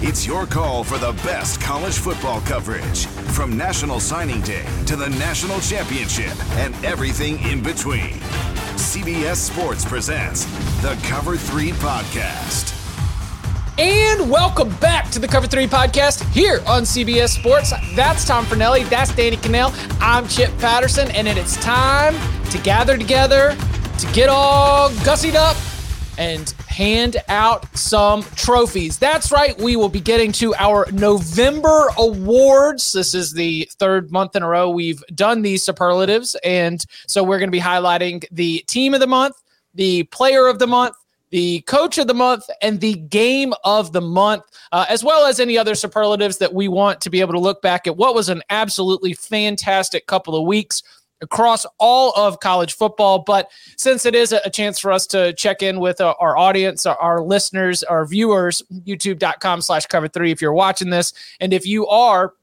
[0.00, 5.08] It's your call for the best college football coverage from National Signing Day to the
[5.08, 8.20] National Championship and everything in between.
[8.78, 10.44] CBS Sports presents
[10.82, 12.76] the Cover 3 podcast.
[13.76, 17.72] And welcome back to the Cover 3 podcast here on CBS Sports.
[17.96, 18.88] That's Tom Fornelli.
[18.88, 19.72] That's Danny Kanell.
[20.00, 21.10] I'm Chip Patterson.
[21.10, 22.14] And it's time
[22.50, 23.56] to gather together,
[23.98, 25.56] to get all gussied up,
[26.18, 28.98] and hand out some trophies.
[28.98, 29.58] That's right.
[29.58, 32.92] We will be getting to our November awards.
[32.92, 36.36] This is the third month in a row we've done these superlatives.
[36.44, 39.34] And so we're going to be highlighting the team of the month,
[39.74, 40.94] the player of the month,
[41.30, 45.40] the coach of the month, and the game of the month, uh, as well as
[45.40, 48.28] any other superlatives that we want to be able to look back at what was
[48.28, 50.84] an absolutely fantastic couple of weeks
[51.20, 53.20] across all of college football.
[53.20, 56.86] But since it is a chance for us to check in with uh, our audience,
[56.86, 61.86] our, listeners, our viewers, youtube.com slash cover three, if you're watching this, and if you
[61.88, 62.34] are,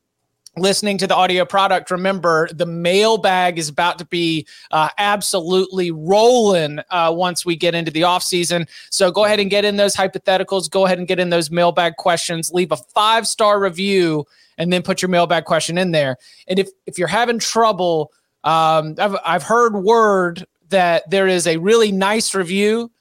[0.57, 6.79] listening to the audio product remember the mailbag is about to be uh, absolutely rolling
[6.91, 8.65] uh, once we get into the off season.
[8.89, 10.69] So go ahead and get in those hypotheticals.
[10.69, 12.51] Go ahead and get in those mailbag questions.
[12.53, 14.25] Leave a five star review
[14.57, 16.17] and then put your mailbag question in there.
[16.47, 18.11] And if if you're having trouble
[18.45, 22.91] um, I've, I've heard word that there is a really nice review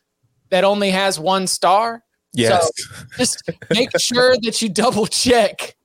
[0.48, 2.02] that only has one star.
[2.32, 2.68] Yes.
[2.76, 5.76] So just make sure that you double check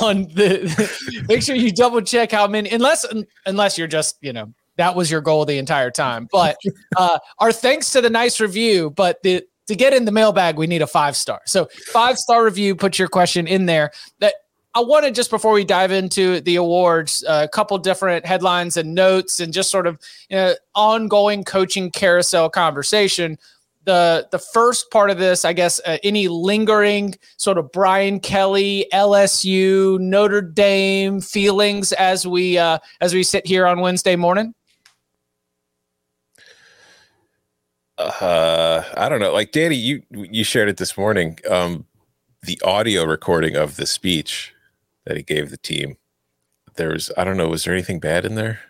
[0.00, 3.06] on the make sure you double check how many unless
[3.46, 6.28] unless you're just, you know, that was your goal the entire time.
[6.30, 6.56] But
[6.96, 10.66] uh our thanks to the nice review, but the to get in the mailbag, we
[10.66, 11.40] need a five star.
[11.44, 13.92] So five star review, put your question in there.
[14.20, 14.34] That
[14.74, 18.94] I wanted just before we dive into the awards, uh, a couple different headlines and
[18.94, 19.98] notes, and just sort of
[20.28, 23.38] you know, ongoing coaching carousel conversation.
[23.84, 28.86] The the first part of this, I guess, uh, any lingering sort of Brian Kelly,
[28.92, 34.54] LSU, Notre Dame feelings as we uh, as we sit here on Wednesday morning.
[37.96, 39.32] Uh, I don't know.
[39.32, 41.38] Like Danny, you you shared it this morning.
[41.50, 41.86] Um,
[42.42, 44.54] the audio recording of the speech
[45.08, 45.96] that he gave the team.
[46.76, 48.60] There was, I don't know, was there anything bad in there?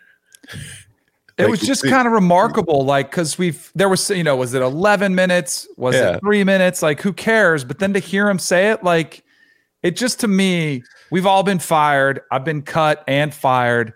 [1.37, 4.53] It like, was just kind of remarkable, like because we've there was you know was
[4.53, 6.15] it eleven minutes, was yeah.
[6.15, 6.81] it three minutes?
[6.81, 7.63] Like who cares?
[7.63, 9.23] But then to hear him say it, like
[9.83, 12.21] it just to me, we've all been fired.
[12.31, 13.93] I've been cut and fired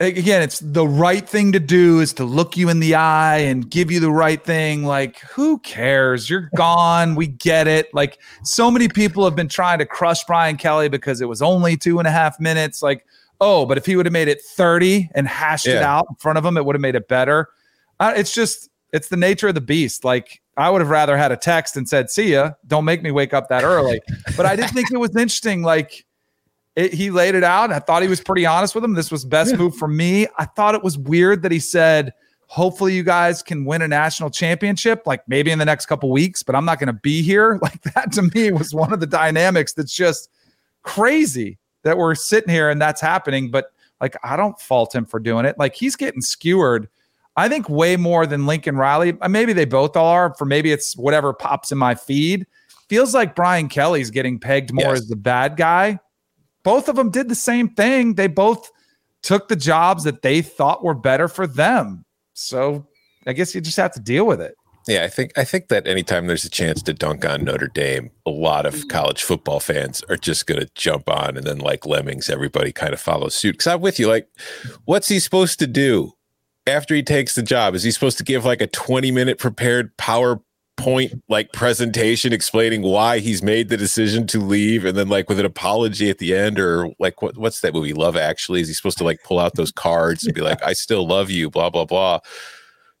[0.00, 3.70] again, it's the right thing to do is to look you in the eye and
[3.70, 4.84] give you the right thing.
[4.84, 6.30] Like, who cares?
[6.30, 7.14] You're gone.
[7.14, 7.92] We get it.
[7.92, 11.76] Like, so many people have been trying to crush Brian Kelly because it was only
[11.76, 12.82] two and a half minutes.
[12.82, 13.06] Like,
[13.40, 15.76] oh, but if he would have made it 30 and hashed yeah.
[15.76, 17.48] it out in front of him, it would have made it better.
[17.98, 20.04] Uh, it's just, it's the nature of the beast.
[20.04, 22.52] Like, I would have rather had a text and said, see ya.
[22.66, 24.00] Don't make me wake up that early.
[24.36, 25.62] but I did think it was interesting.
[25.62, 26.06] Like,
[26.80, 27.70] it, he laid it out.
[27.70, 28.94] I thought he was pretty honest with him.
[28.94, 30.26] This was best move for me.
[30.38, 32.14] I thought it was weird that he said,
[32.46, 36.42] hopefully you guys can win a national championship, like maybe in the next couple weeks,
[36.42, 37.58] but I'm not going to be here.
[37.62, 40.30] Like that to me was one of the dynamics that's just
[40.82, 43.50] crazy that we're sitting here and that's happening.
[43.50, 45.58] But like, I don't fault him for doing it.
[45.58, 46.88] Like he's getting skewered.
[47.36, 49.16] I think way more than Lincoln Riley.
[49.20, 50.34] Uh, maybe they both are.
[50.34, 52.46] For maybe it's whatever pops in my feed.
[52.88, 55.02] Feels like Brian Kelly's getting pegged more yes.
[55.02, 56.00] as the bad guy
[56.62, 58.14] both of them did the same thing.
[58.14, 58.70] They both
[59.22, 62.04] took the jobs that they thought were better for them.
[62.34, 62.86] So
[63.26, 64.54] I guess you just have to deal with it.
[64.88, 68.10] Yeah, I think I think that anytime there's a chance to dunk on Notre Dame,
[68.24, 68.88] a lot of mm-hmm.
[68.88, 72.94] college football fans are just going to jump on, and then like lemmings, everybody kind
[72.94, 73.52] of follows suit.
[73.52, 74.08] Because I'm with you.
[74.08, 74.28] Like,
[74.86, 76.14] what's he supposed to do
[76.66, 77.74] after he takes the job?
[77.74, 79.96] Is he supposed to give like a 20 minute prepared
[80.80, 85.38] PowerPoint like presentation explaining why he's made the decision to leave, and then like with
[85.38, 88.60] an apology at the end, or like what, what's that movie Love Actually?
[88.60, 91.30] Is he supposed to like pull out those cards and be like, "I still love
[91.30, 92.20] you," blah blah blah?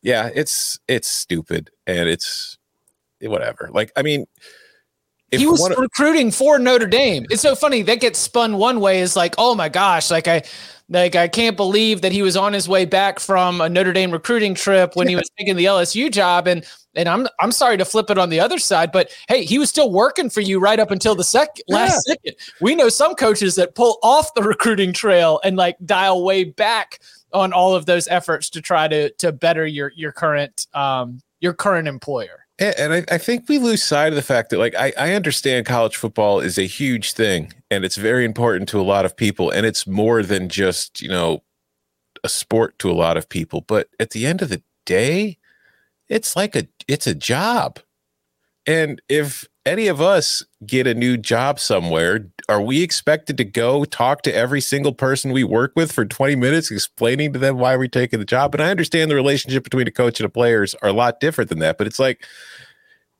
[0.02, 2.58] yeah, it's it's stupid and it's
[3.20, 3.68] whatever.
[3.72, 4.26] Like, I mean,
[5.30, 7.26] he was recruiting for Notre Dame.
[7.30, 10.42] It's so funny that gets spun one way is like, oh my gosh, like I
[10.90, 14.10] like I can't believe that he was on his way back from a Notre Dame
[14.10, 16.66] recruiting trip when he was taking the LSU job and
[16.96, 19.68] and I'm I'm sorry to flip it on the other side, but hey, he was
[19.68, 22.14] still working for you right up until the second last yeah.
[22.14, 22.34] second.
[22.60, 26.98] We know some coaches that pull off the recruiting trail and like dial way back
[27.32, 31.54] on all of those efforts to try to to better your your current um your
[31.54, 32.39] current employer.
[32.60, 35.64] And I, I think we lose sight of the fact that like I, I understand
[35.64, 39.50] college football is a huge thing and it's very important to a lot of people
[39.50, 41.42] and it's more than just, you know,
[42.22, 43.62] a sport to a lot of people.
[43.66, 45.38] But at the end of the day,
[46.10, 47.80] it's like a it's a job.
[48.66, 53.84] And if any of us get a new job somewhere, are we expected to go
[53.84, 57.76] talk to every single person we work with for 20 minutes, explaining to them why
[57.76, 58.54] we're taking the job?
[58.54, 61.50] And I understand the relationship between a coach and a players are a lot different
[61.50, 62.24] than that, but it's like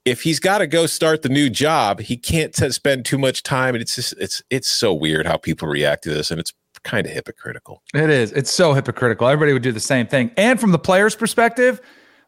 [0.04, 3.42] if he's got to go start the new job, he can't t- spend too much
[3.42, 3.74] time.
[3.74, 6.52] And it's just it's it's so weird how people react to this, and it's
[6.84, 7.82] kind of hypocritical.
[7.94, 8.32] It is.
[8.32, 9.28] It's so hypocritical.
[9.28, 10.30] Everybody would do the same thing.
[10.36, 11.80] And from the player's perspective,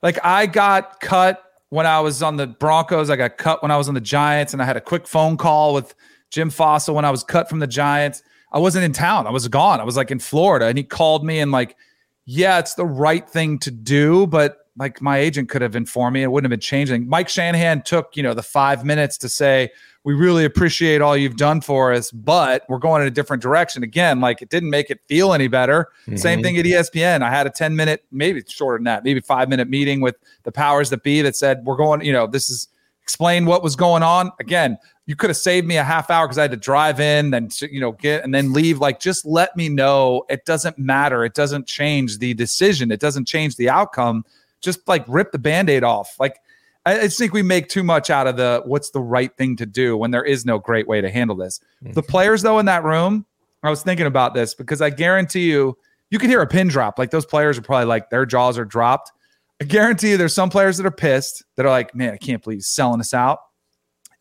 [0.02, 1.42] like I got cut
[1.72, 3.08] when I was on the Broncos.
[3.08, 5.38] I got cut when I was on the Giants, and I had a quick phone
[5.38, 5.94] call with
[6.28, 8.22] Jim Fassel when I was cut from the Giants.
[8.52, 9.26] I wasn't in town.
[9.26, 9.80] I was gone.
[9.80, 11.74] I was like in Florida, and he called me and like,
[12.26, 16.22] yeah, it's the right thing to do, but like my agent could have informed me.
[16.22, 17.08] It wouldn't have been changing.
[17.08, 19.70] Mike Shanahan took you know the five minutes to say
[20.04, 23.82] we really appreciate all you've done for us, but we're going in a different direction.
[23.82, 25.88] Again, like it didn't make it feel any better.
[26.02, 26.16] Mm-hmm.
[26.16, 27.22] Same thing at ESPN.
[27.22, 30.52] I had a 10 minute, maybe shorter than that, maybe five minute meeting with the
[30.52, 32.68] powers that be that said, we're going, you know, this is
[33.02, 34.32] explain what was going on.
[34.40, 37.30] Again, you could have saved me a half hour because I had to drive in,
[37.30, 38.78] then you know get and then leave.
[38.78, 40.24] Like, just let me know.
[40.28, 41.24] It doesn't matter.
[41.24, 42.90] It doesn't change the decision.
[42.90, 44.24] It doesn't change the outcome.
[44.60, 46.14] Just like rip the band-aid off.
[46.20, 46.40] Like
[46.84, 49.66] I, I think we make too much out of the what's the right thing to
[49.66, 51.60] do when there is no great way to handle this.
[51.82, 51.92] Mm-hmm.
[51.92, 53.26] The players, though, in that room,
[53.62, 55.76] I was thinking about this because I guarantee you,
[56.10, 56.98] you can hear a pin drop.
[56.98, 59.12] Like those players are probably like their jaws are dropped.
[59.60, 62.42] I guarantee you there's some players that are pissed that are like, man, I can't
[62.42, 63.38] believe he's selling us out.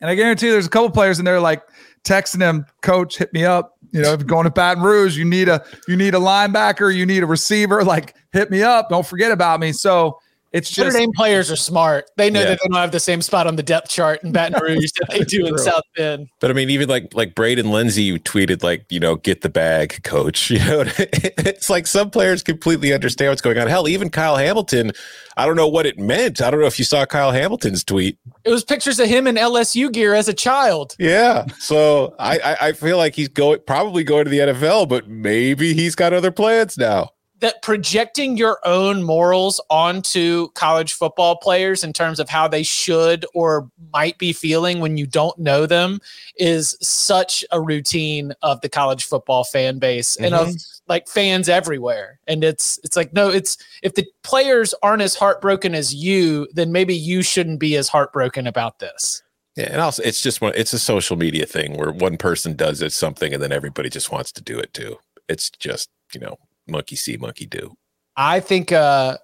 [0.00, 1.62] And I guarantee you there's a couple players in there like
[2.04, 3.76] texting him, coach, hit me up.
[3.92, 6.94] You know, if you're going to Baton Rouge, you need a you need a linebacker,
[6.94, 8.88] you need a receiver, like hit me up.
[8.88, 9.72] Don't forget about me.
[9.72, 10.18] So
[10.52, 12.10] it's just Notre Dame players are smart.
[12.16, 12.50] They know yeah.
[12.50, 15.10] that they don't have the same spot on the depth chart in Baton Rouge that
[15.10, 16.28] they do in South Bend.
[16.40, 20.02] But I mean, even like like Braden Lenzy tweeted like, you know, get the bag,
[20.04, 20.50] coach.
[20.52, 23.68] You know, it's like some players completely understand what's going on.
[23.68, 24.92] Hell, even Kyle Hamilton,
[25.38, 26.42] I don't know what it meant.
[26.42, 28.18] I don't know if you saw Kyle Hamilton's tweet.
[28.44, 30.94] It was pictures of him in LSU gear as a child.
[30.98, 31.46] Yeah.
[31.58, 35.72] So I, I, I feel like he's going probably going to the NFL, but maybe
[35.72, 41.92] he's got other plans now that projecting your own morals onto college football players in
[41.92, 45.98] terms of how they should or might be feeling when you don't know them
[46.36, 50.26] is such a routine of the college football fan base mm-hmm.
[50.26, 50.82] and of mm-hmm.
[50.86, 55.74] like fans everywhere and it's it's like no it's if the players aren't as heartbroken
[55.74, 59.20] as you then maybe you shouldn't be as heartbroken about this
[59.56, 62.80] yeah, and also it's just one it's a social media thing where one person does
[62.80, 64.96] it something and then everybody just wants to do it too.
[65.28, 67.74] It's just, you know, monkey see, monkey do.
[68.16, 69.18] I think, uh,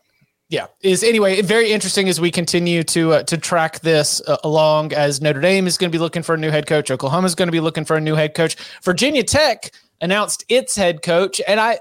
[0.49, 4.95] yeah, is anyway very interesting as we continue to uh, to track this uh, along.
[4.95, 7.35] As Notre Dame is going to be looking for a new head coach, Oklahoma is
[7.35, 8.57] going to be looking for a new head coach.
[8.83, 11.81] Virginia Tech announced its head coach, and I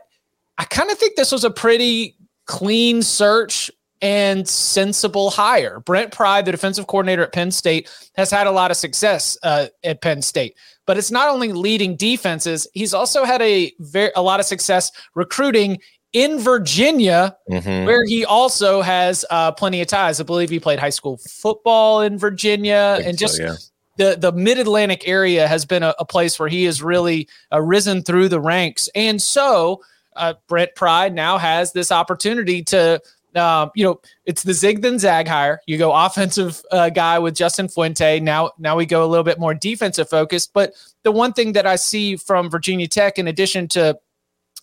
[0.58, 3.72] I kind of think this was a pretty clean search
[4.02, 5.80] and sensible hire.
[5.80, 9.68] Brent Pry, the defensive coordinator at Penn State, has had a lot of success uh,
[9.84, 10.56] at Penn State
[10.88, 14.92] but it's not only leading defenses, he's also had a very a lot of success
[15.14, 15.80] recruiting
[16.14, 17.86] in Virginia, mm-hmm.
[17.86, 20.20] where he also has uh, plenty of ties.
[20.20, 23.56] I believe he played high school football in Virginia, and just so, yeah.
[23.98, 27.62] the the Mid Atlantic area has been a, a, place where he has really uh,
[27.62, 28.90] risen through the ranks.
[28.96, 29.84] And so,
[30.16, 33.02] uh, Brent Pry now has this opportunity to
[33.36, 35.60] um, you know, it's the zig then zag hire.
[35.68, 38.20] You go offensive uh, guy with Justin Fuente.
[38.20, 40.54] Now, now we go a little bit more defensive focused.
[40.54, 43.98] But the one thing that I see from Virginia Tech, in addition to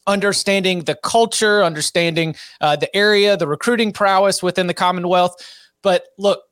[0.07, 5.37] understanding the culture, understanding uh, the area, the recruiting prowess within the Commonwealth,
[5.85, 6.43] But look,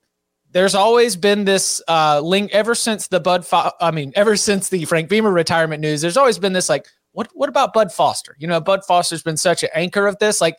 [0.52, 3.44] there's always been this uh, link ever since the Bud.
[3.44, 6.02] Fo- I mean, ever since the Frank Beamer retirement news.
[6.02, 8.36] There's always been this like, what what about Bud Foster?
[8.38, 10.40] You know, Bud Foster's been such an anchor of this.
[10.40, 10.58] Like,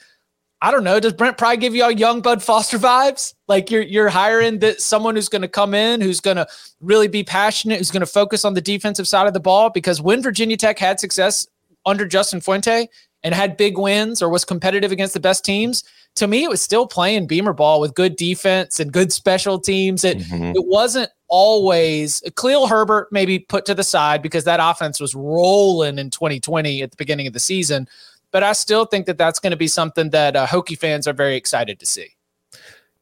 [0.64, 0.98] I don't know.
[0.98, 3.34] Does Brent Pry give you all young Bud Foster vibes?
[3.50, 6.48] Like you're you're hiring that someone who's going to come in, who's going to
[6.80, 9.70] really be passionate, who's going to focus on the defensive side of the ball.
[9.70, 11.46] Because when Virginia Tech had success
[11.86, 12.88] under Justin Fuente
[13.24, 15.84] and had big wins or was competitive against the best teams,
[16.16, 20.06] to me, it was still playing Beamer ball with good defense and good special teams.
[20.06, 20.56] It mm-hmm.
[20.56, 26.00] it wasn't always Khalil Herbert maybe put to the side because that offense was rolling
[26.00, 27.90] in 2020 at the beginning of the season.
[28.34, 31.14] But I still think that that's going to be something that uh, Hokie fans are
[31.14, 32.10] very excited to see.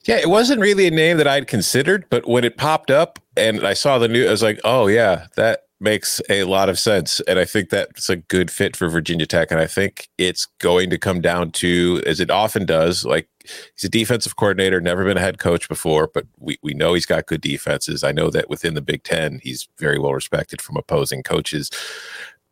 [0.05, 3.65] Yeah, it wasn't really a name that I'd considered, but when it popped up and
[3.65, 7.19] I saw the new, I was like, oh yeah, that makes a lot of sense.
[7.21, 9.51] And I think that's a good fit for Virginia Tech.
[9.51, 13.27] And I think it's going to come down to, as it often does, like
[13.75, 17.07] he's a defensive coordinator, never been a head coach before, but we, we know he's
[17.07, 18.03] got good defenses.
[18.03, 21.71] I know that within the Big Ten, he's very well respected from opposing coaches.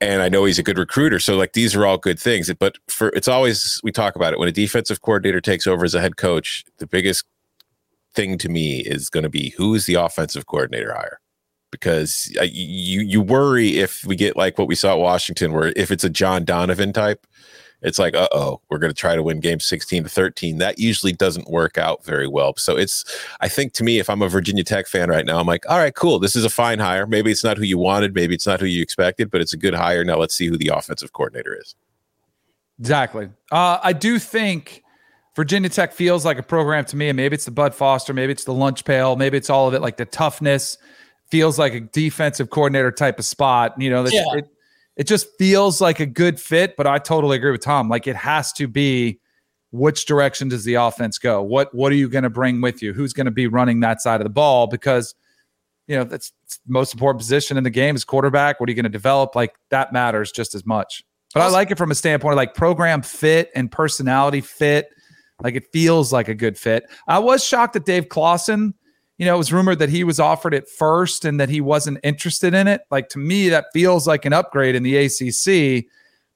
[0.01, 1.19] And I know he's a good recruiter.
[1.19, 2.51] So like these are all good things.
[2.57, 4.39] But for it's always we talk about it.
[4.39, 7.25] When a defensive coordinator takes over as a head coach, the biggest
[8.13, 11.19] thing to me is going to be who is the offensive coordinator hire?
[11.71, 15.73] because uh, you you worry if we get like what we saw at Washington, where
[15.75, 17.25] if it's a John Donovan type,
[17.81, 20.57] it's like, uh oh, we're going to try to win game 16 to 13.
[20.57, 22.55] That usually doesn't work out very well.
[22.57, 23.05] So it's,
[23.39, 25.77] I think to me, if I'm a Virginia Tech fan right now, I'm like, all
[25.77, 26.19] right, cool.
[26.19, 27.07] This is a fine hire.
[27.07, 28.13] Maybe it's not who you wanted.
[28.13, 30.03] Maybe it's not who you expected, but it's a good hire.
[30.03, 31.75] Now let's see who the offensive coordinator is.
[32.79, 33.29] Exactly.
[33.51, 34.83] Uh, I do think
[35.35, 38.31] Virginia Tech feels like a program to me, and maybe it's the Bud Foster, maybe
[38.31, 40.77] it's the lunch pail, maybe it's all of it, like the toughness
[41.29, 43.79] feels like a defensive coordinator type of spot.
[43.79, 44.23] You know, yeah.
[44.33, 44.49] it,
[44.99, 47.87] it just feels like a good fit, but I totally agree with Tom.
[47.87, 49.21] Like it has to be
[49.71, 51.41] which direction does the offense go?
[51.41, 52.91] What what are you going to bring with you?
[52.93, 54.67] Who's going to be running that side of the ball?
[54.67, 55.15] Because
[55.87, 58.59] you know that's the most important position in the game is quarterback.
[58.59, 59.35] What are you going to develop?
[59.35, 61.01] Like that matters just as much.
[61.33, 64.89] But I like it from a standpoint of like program fit and personality fit.
[65.41, 66.83] Like it feels like a good fit.
[67.07, 68.73] I was shocked that Dave Clawson
[69.19, 71.99] you know, it was rumored that he was offered it first and that he wasn't
[72.03, 72.81] interested in it.
[72.89, 75.85] Like to me, that feels like an upgrade in the ACC.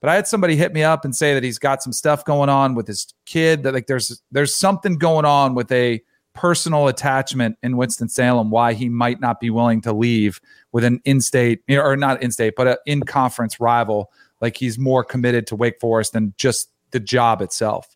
[0.01, 2.49] But I had somebody hit me up and say that he's got some stuff going
[2.49, 3.63] on with his kid.
[3.63, 8.51] That like there's there's something going on with a personal attachment in Winston Salem.
[8.51, 10.41] Why he might not be willing to leave
[10.73, 14.11] with an in-state or not in-state, but an in-conference rival.
[14.41, 17.95] Like he's more committed to Wake Forest than just the job itself.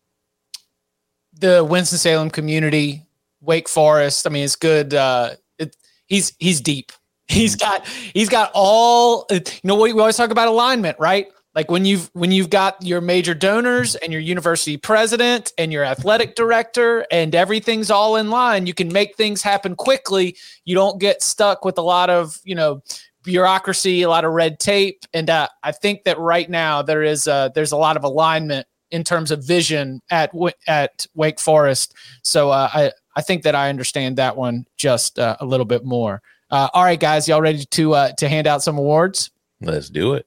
[1.34, 3.04] The Winston Salem community
[3.40, 4.26] Wake Forest.
[4.26, 4.94] I mean, it's good.
[4.94, 5.76] Uh, it,
[6.06, 6.92] he's he's deep.
[7.30, 9.26] He's got he's got all.
[9.30, 11.26] You know, we, we always talk about alignment, right?
[11.54, 15.84] Like when you've when you've got your major donors and your university president and your
[15.84, 20.36] athletic director and everything's all in line, you can make things happen quickly.
[20.64, 22.82] You don't get stuck with a lot of you know
[23.24, 27.26] bureaucracy, a lot of red tape, and uh, I think that right now there is
[27.26, 30.30] uh, there's a lot of alignment in terms of vision at
[30.66, 31.94] at Wake Forest.
[32.22, 35.84] So uh, I I think that I understand that one just uh, a little bit
[35.84, 36.22] more.
[36.52, 39.32] Uh, all right, guys, y'all ready to uh, to hand out some awards?
[39.60, 40.24] Let's do it.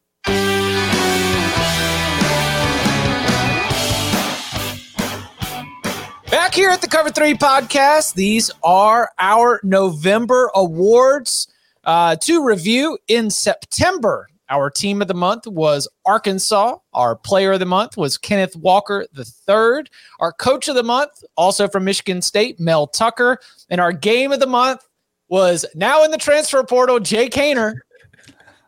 [6.30, 11.48] Back here at the Cover Three podcast, these are our November awards
[11.86, 14.28] uh, to review in September.
[14.52, 16.76] Our team of the month was Arkansas.
[16.94, 19.86] Our player of the month was Kenneth Walker III.
[20.20, 23.40] Our coach of the month, also from Michigan State, Mel Tucker.
[23.70, 24.86] And our game of the month
[25.30, 27.76] was now in the transfer portal, Jake Haener,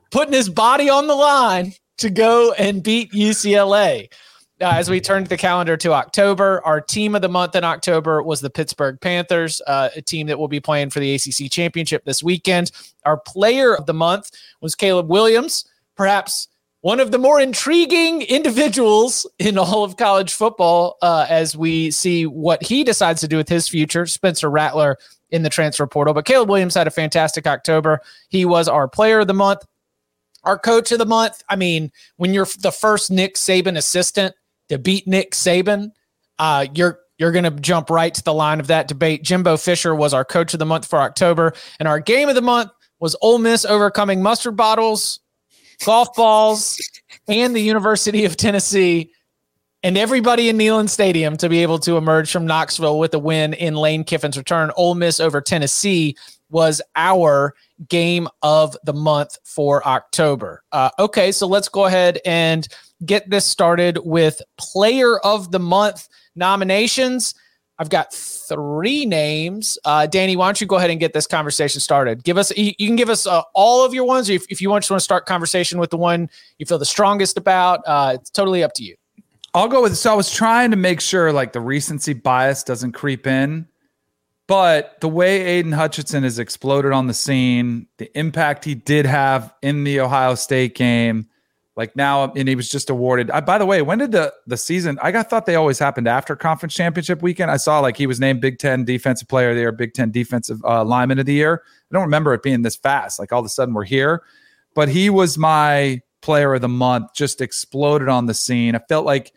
[0.10, 4.08] putting his body on the line to go and beat UCLA.
[4.62, 8.24] Uh, as we turned the calendar to October, our team of the month in October
[8.24, 12.06] was the Pittsburgh Panthers, uh, a team that will be playing for the ACC championship
[12.06, 12.72] this weekend.
[13.04, 16.47] Our player of the month was Caleb Williams perhaps
[16.81, 22.25] one of the more intriguing individuals in all of college football uh, as we see
[22.25, 24.05] what he decides to do with his future.
[24.05, 24.97] Spencer Rattler
[25.31, 26.13] in the transfer portal.
[26.13, 28.01] But Caleb Williams had a fantastic October.
[28.27, 29.65] He was our player of the month,
[30.43, 31.41] our coach of the month.
[31.47, 34.35] I mean, when you're the first Nick Saban assistant
[34.67, 35.91] to beat Nick Saban,
[36.38, 39.23] uh, you're you're going to jump right to the line of that debate.
[39.23, 42.41] Jimbo Fisher was our coach of the month for October, and our game of the
[42.41, 45.19] month was Ole Miss overcoming mustard bottles
[45.86, 46.80] golf balls,
[47.27, 49.12] and the University of Tennessee
[49.84, 53.53] and everybody in Neyland Stadium to be able to emerge from Knoxville with a win
[53.53, 54.72] in Lane Kiffin's return.
[54.77, 56.15] Ole Miss over Tennessee
[56.50, 57.53] was our
[57.89, 60.63] game of the month for October.
[60.72, 62.68] Uh, okay, so let's go ahead and
[63.06, 67.36] get this started with player of the month nominations.
[67.80, 68.13] I've got
[68.53, 69.77] three names.
[69.83, 72.24] Uh, Danny, why don't you go ahead and get this conversation started?
[72.24, 74.29] Give us, you, you can give us uh, all of your ones.
[74.29, 76.29] If, if you want, just want to start conversation with the one
[76.60, 78.95] you feel the strongest about, uh, it's totally up to you.
[79.53, 79.98] I'll go with.
[79.98, 83.67] So I was trying to make sure like the recency bias doesn't creep in,
[84.48, 89.53] but the way Aidan Hutchinson has exploded on the scene, the impact he did have
[89.62, 91.27] in the Ohio State game,
[91.75, 93.32] like now, and he was just awarded.
[93.32, 95.00] I, by the way, when did the the season?
[95.01, 97.50] I got thought they always happened after conference championship weekend.
[97.50, 100.12] I saw like he was named Big Ten Defensive Player of the Year, Big Ten
[100.12, 101.63] Defensive uh, Lineman of the Year.
[101.65, 103.20] I don't remember it being this fast.
[103.20, 104.24] Like all of a sudden we're here,
[104.75, 107.13] but he was my player of the month.
[107.15, 108.75] Just exploded on the scene.
[108.75, 109.34] I felt like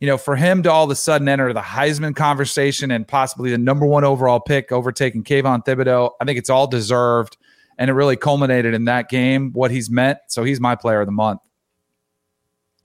[0.00, 3.50] you know, for him to all of a sudden enter the Heisman conversation and possibly
[3.50, 7.38] the number one overall pick, overtaking Kayvon Thibodeaux, I think it's all deserved.
[7.78, 10.18] And it really culminated in that game, what he's meant.
[10.28, 11.40] So he's my player of the month.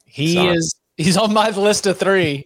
[0.09, 0.47] He Son.
[0.47, 2.43] is he's on my list of three.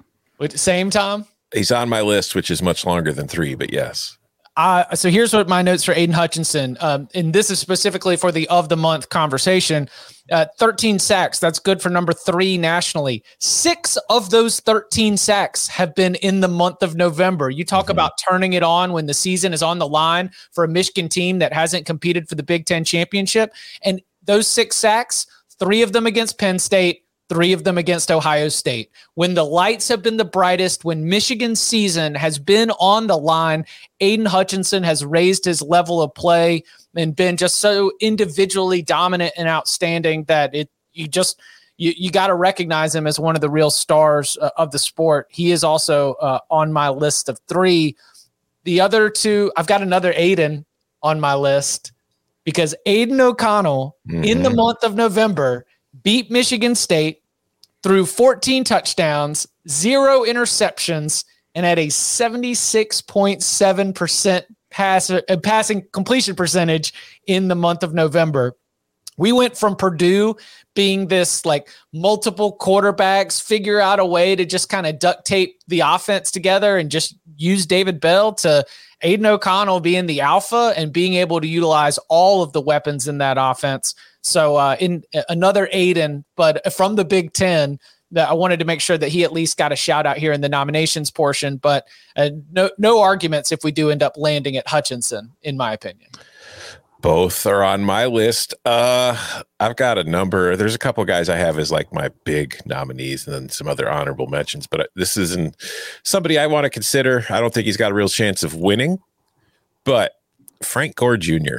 [0.54, 1.26] Same Tom?
[1.52, 4.18] He's on my list, which is much longer than three, but yes.
[4.56, 8.30] Uh, so here's what my notes for Aidan Hutchinson, um, and this is specifically for
[8.30, 9.88] the of the month conversation.
[10.30, 11.38] Uh, 13 sacks.
[11.38, 13.22] That's good for number three nationally.
[13.40, 17.50] Six of those 13 sacks have been in the month of November.
[17.50, 17.92] You talk mm-hmm.
[17.92, 21.40] about turning it on when the season is on the line for a Michigan team
[21.40, 23.52] that hasn't competed for the Big Ten championship.
[23.82, 25.26] And those six sacks,
[25.58, 28.90] three of them against Penn State, three of them against Ohio State.
[29.14, 33.64] When the lights have been the brightest, when Michigan's season has been on the line,
[34.00, 36.62] Aidan Hutchinson has raised his level of play
[36.94, 41.40] and been just so individually dominant and outstanding that it you just
[41.76, 44.78] you, you got to recognize him as one of the real stars uh, of the
[44.78, 45.26] sport.
[45.30, 47.96] He is also uh, on my list of three.
[48.62, 50.64] The other two, I've got another Aiden
[51.02, 51.92] on my list
[52.44, 54.24] because Aidan O'Connell mm-hmm.
[54.24, 54.56] in the mm-hmm.
[54.56, 55.66] month of November
[56.02, 57.22] beat Michigan State
[57.82, 66.94] threw 14 touchdowns, zero interceptions, and had a 76.7% pass, uh, passing completion percentage
[67.26, 68.56] in the month of November.
[69.16, 70.36] We went from Purdue
[70.74, 75.60] being this like multiple quarterbacks figure out a way to just kind of duct tape
[75.68, 78.66] the offense together and just use David Bell to
[79.02, 83.18] Aidan O'Connell being the alpha and being able to utilize all of the weapons in
[83.18, 83.94] that offense.
[84.24, 87.78] So uh, in uh, another Aiden, but from the Big Ten,
[88.10, 90.32] that I wanted to make sure that he at least got a shout out here
[90.32, 91.56] in the nominations portion.
[91.56, 95.72] But uh, no no arguments if we do end up landing at Hutchinson, in my
[95.72, 96.10] opinion.
[97.00, 98.54] Both are on my list.
[98.64, 100.56] Uh, I've got a number.
[100.56, 103.90] There's a couple guys I have as like my big nominees, and then some other
[103.90, 104.66] honorable mentions.
[104.66, 105.54] But this isn't
[106.02, 107.26] somebody I want to consider.
[107.28, 109.00] I don't think he's got a real chance of winning.
[109.84, 110.12] But
[110.62, 111.58] Frank Gore Jr.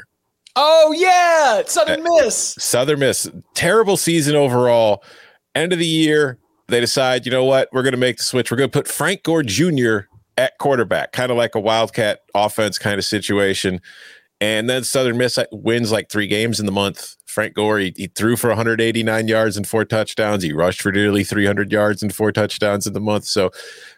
[0.56, 2.56] Oh yeah, Southern uh, Miss.
[2.60, 3.30] Southern Miss.
[3.54, 5.04] Terrible season overall.
[5.54, 6.38] End of the year,
[6.68, 8.52] they decide, you know what, we're going to make the switch.
[8.52, 10.00] We're going to put Frank Gore Jr.
[10.38, 13.82] at quarterback, kind of like a wildcat offense kind of situation.
[14.42, 17.16] And then Southern Miss wins like three games in the month.
[17.26, 20.44] Frank Gore, he, he, threw for 189 yards and four touchdowns.
[20.44, 23.26] He rushed for nearly 300 yards and four touchdowns in the month.
[23.26, 23.52] So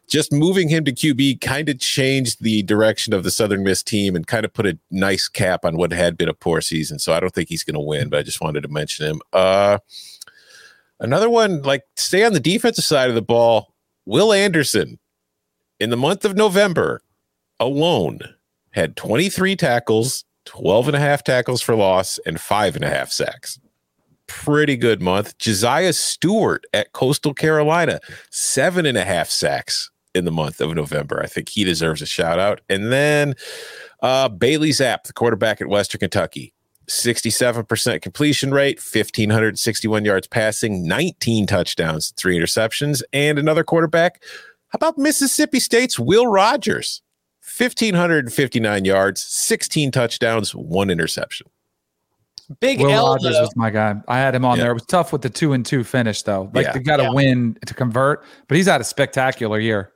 [0.07, 4.15] just moving him to QB kind of changed the direction of the Southern Miss team
[4.15, 6.97] and kind of put a nice cap on what had been a poor season.
[6.97, 9.21] So I don't think he's going to win, but I just wanted to mention him.
[9.33, 9.79] Uh,
[10.99, 13.73] another one, like stay on the defensive side of the ball.
[14.05, 14.99] Will Anderson
[15.79, 17.01] in the month of November
[17.59, 18.19] alone
[18.71, 23.11] had 23 tackles, 12 and a half tackles for loss, and five and a half
[23.11, 23.59] sacks.
[24.27, 25.37] Pretty good month.
[25.37, 31.21] Josaiah Stewart at Coastal Carolina, seven and a half sacks in the month of November.
[31.21, 32.61] I think he deserves a shout out.
[32.69, 33.35] And then
[34.01, 36.53] uh, Bailey Zappe, the quarterback at Western Kentucky,
[36.89, 44.23] 67% completion rate, 1,561 yards passing, 19 touchdowns, three interceptions, and another quarterback.
[44.69, 47.01] How about Mississippi State's Will Rogers?
[47.47, 51.47] 1,559 yards, 16 touchdowns, one interception.
[52.59, 53.41] Big Will L, Rogers though.
[53.41, 53.95] was my guy.
[54.07, 54.63] I had him on yeah.
[54.63, 54.71] there.
[54.71, 56.49] It was tough with the two and two finish, though.
[56.53, 56.73] Like yeah.
[56.73, 57.11] they got to yeah.
[57.11, 59.91] win to convert, but he's had a spectacular year.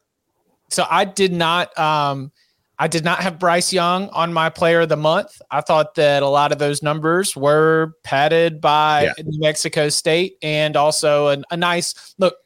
[0.70, 1.78] So I did not.
[1.78, 2.32] um
[2.80, 5.40] I did not have Bryce Young on my player of the month.
[5.52, 9.14] I thought that a lot of those numbers were padded by yeah.
[9.24, 12.38] New Mexico State and also an, a nice look.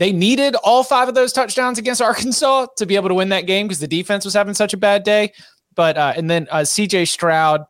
[0.00, 3.46] They needed all five of those touchdowns against Arkansas to be able to win that
[3.46, 5.32] game because the defense was having such a bad day.
[5.76, 7.66] But uh, and then uh, CJ Stroud,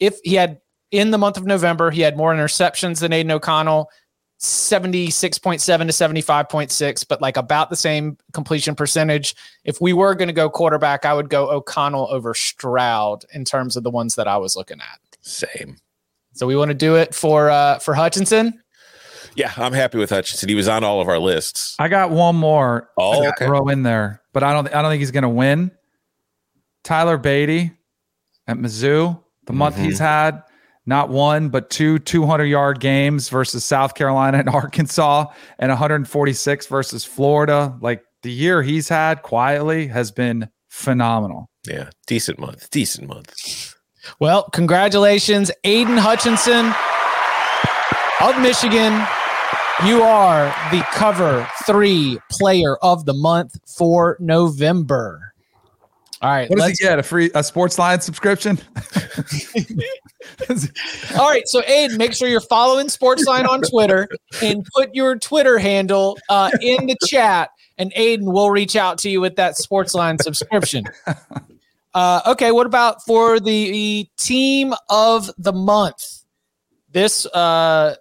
[0.00, 3.90] if he had in the month of November, he had more interceptions than Aidan O'Connell.
[4.40, 9.34] 76.7 to 75.6, but like about the same completion percentage.
[9.64, 13.76] If we were going to go quarterback, I would go O'Connell over Stroud in terms
[13.76, 14.98] of the ones that I was looking at.
[15.22, 15.78] Same.
[16.34, 18.60] So we want to do it for uh for Hutchinson.
[19.36, 20.48] Yeah, I'm happy with Hutchinson.
[20.48, 21.76] He was on all of our lists.
[21.78, 22.90] I got one more.
[22.98, 23.46] Oh, okay.
[23.46, 24.22] throw in there.
[24.32, 25.70] but I don't I don't think he's going to win.
[26.82, 27.74] Tyler Badie
[28.46, 29.84] at Mizzou, the month mm-hmm.
[29.84, 30.42] he's had
[30.86, 35.26] not one but two 200 yard games versus South Carolina and Arkansas
[35.58, 37.76] and 146 versus Florida.
[37.80, 41.48] Like the year he's had quietly has been phenomenal.
[41.66, 42.68] Yeah, decent month.
[42.70, 43.74] Decent month.
[44.20, 46.74] Well, congratulations, Aidan Hutchinson
[48.20, 49.06] of Michigan.
[49.82, 55.34] You are the cover three player of the month for November.
[56.22, 56.48] All right.
[56.48, 56.98] What does he get?
[56.98, 58.58] A free a sports line subscription?
[61.18, 61.42] All right.
[61.46, 64.08] So Aiden, make sure you're following Sportsline on Twitter
[64.42, 69.10] and put your Twitter handle uh, in the chat, and Aiden will reach out to
[69.10, 70.84] you with that Sportsline subscription.
[71.92, 72.52] Uh, okay.
[72.52, 76.22] What about for the team of the month?
[76.90, 77.96] This uh,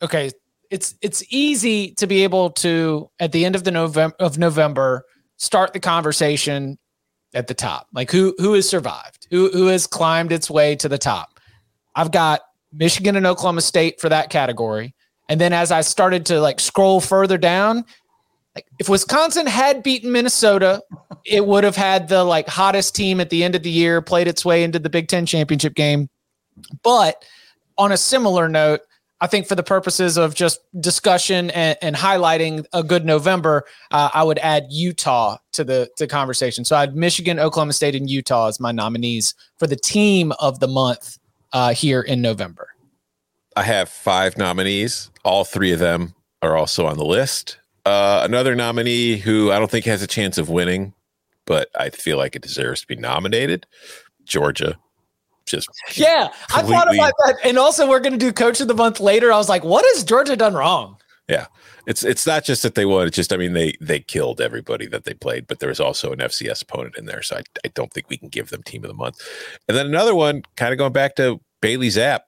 [0.00, 0.30] okay.
[0.76, 5.06] It's it's easy to be able to at the end of the November of November
[5.38, 6.76] start the conversation
[7.32, 7.86] at the top?
[7.94, 9.26] Like who who has survived?
[9.30, 11.40] Who who has climbed its way to the top?
[11.94, 12.42] I've got
[12.74, 14.94] Michigan and Oklahoma State for that category.
[15.30, 17.86] And then as I started to like scroll further down,
[18.54, 20.82] like if Wisconsin had beaten Minnesota,
[21.24, 24.28] it would have had the like hottest team at the end of the year, played
[24.28, 26.10] its way into the Big Ten championship game.
[26.82, 27.24] But
[27.78, 28.80] on a similar note,
[29.20, 34.10] I think for the purposes of just discussion and, and highlighting a good November, uh,
[34.12, 36.64] I would add Utah to the to conversation.
[36.64, 40.60] So I had Michigan, Oklahoma State, and Utah as my nominees for the team of
[40.60, 41.18] the month
[41.52, 42.68] uh, here in November.
[43.56, 45.10] I have five nominees.
[45.24, 47.58] All three of them are also on the list.
[47.86, 50.92] Uh, another nominee who I don't think has a chance of winning,
[51.46, 53.66] but I feel like it deserves to be nominated,
[54.24, 54.76] Georgia
[55.46, 57.36] just yeah i thought about that.
[57.44, 59.32] And also we're going to do coach of the month later.
[59.32, 60.96] I was like what has georgia done wrong?
[61.28, 61.46] Yeah
[61.86, 64.86] it's it's not just that they won it's just i mean they they killed everybody
[64.86, 67.68] that they played but there was also an fcs opponent in there so i, I
[67.74, 69.20] don't think we can give them team of the month.
[69.68, 72.20] And then another one kind of going back to bailey zappe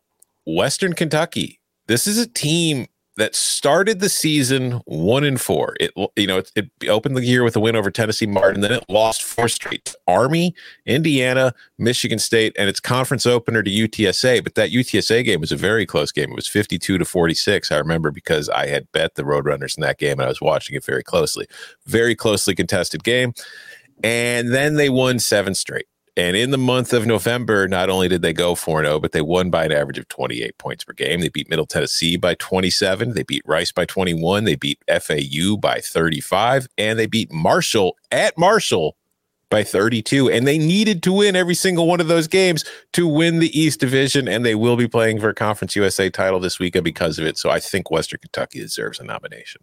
[0.46, 1.60] western kentucky.
[1.86, 2.86] This is a team
[3.18, 5.76] that started the season one and four.
[5.80, 8.72] It you know it, it, opened the year with a win over Tennessee Martin, then
[8.72, 10.54] it lost four straight to Army,
[10.86, 14.42] Indiana, Michigan State, and its conference opener to UTSA.
[14.44, 16.30] But that UTSA game was a very close game.
[16.30, 17.72] It was fifty two to forty six.
[17.72, 20.76] I remember because I had bet the Roadrunners in that game and I was watching
[20.76, 21.46] it very closely.
[21.86, 23.34] Very closely contested game,
[24.04, 25.86] and then they won seven straight.
[26.18, 29.22] And in the month of November, not only did they go 4 0, but they
[29.22, 31.20] won by an average of 28 points per game.
[31.20, 33.14] They beat Middle Tennessee by 27.
[33.14, 34.42] They beat Rice by 21.
[34.42, 36.66] They beat FAU by 35.
[36.76, 38.96] And they beat Marshall at Marshall
[39.48, 40.28] by 32.
[40.28, 43.78] And they needed to win every single one of those games to win the East
[43.78, 44.26] Division.
[44.26, 47.38] And they will be playing for a Conference USA title this weekend because of it.
[47.38, 49.62] So I think Western Kentucky deserves a nomination.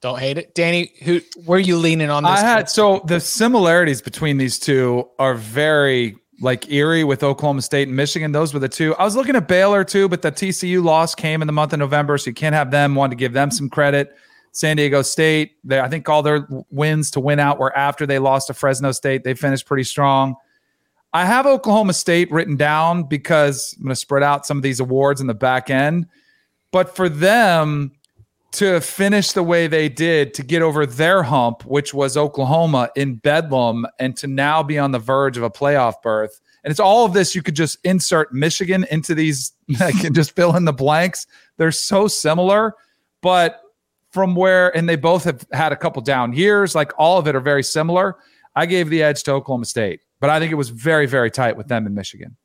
[0.00, 0.92] Don't hate it, Danny.
[1.02, 2.22] Who were you leaning on?
[2.22, 7.60] This I had so the similarities between these two are very like eerie with Oklahoma
[7.60, 8.32] State and Michigan.
[8.32, 8.94] Those were the two.
[8.96, 11.78] I was looking at Baylor too, but the TCU loss came in the month of
[11.78, 12.94] November, so you can't have them.
[12.94, 14.16] Wanted to give them some credit.
[14.52, 18.18] San Diego State, they, I think all their wins to win out were after they
[18.18, 19.22] lost to Fresno State.
[19.22, 20.34] They finished pretty strong.
[21.12, 24.80] I have Oklahoma State written down because I'm going to spread out some of these
[24.80, 26.06] awards in the back end.
[26.72, 27.92] But for them,
[28.52, 33.16] to finish the way they did to get over their hump, which was Oklahoma in
[33.16, 36.40] Bedlam, and to now be on the verge of a playoff berth.
[36.64, 37.34] And it's all of this.
[37.34, 41.26] You could just insert Michigan into these and just fill in the blanks.
[41.56, 42.74] They're so similar,
[43.22, 43.62] but
[44.10, 47.36] from where, and they both have had a couple down years, like all of it
[47.36, 48.16] are very similar.
[48.56, 51.56] I gave the edge to Oklahoma State, but I think it was very, very tight
[51.56, 52.36] with them in Michigan.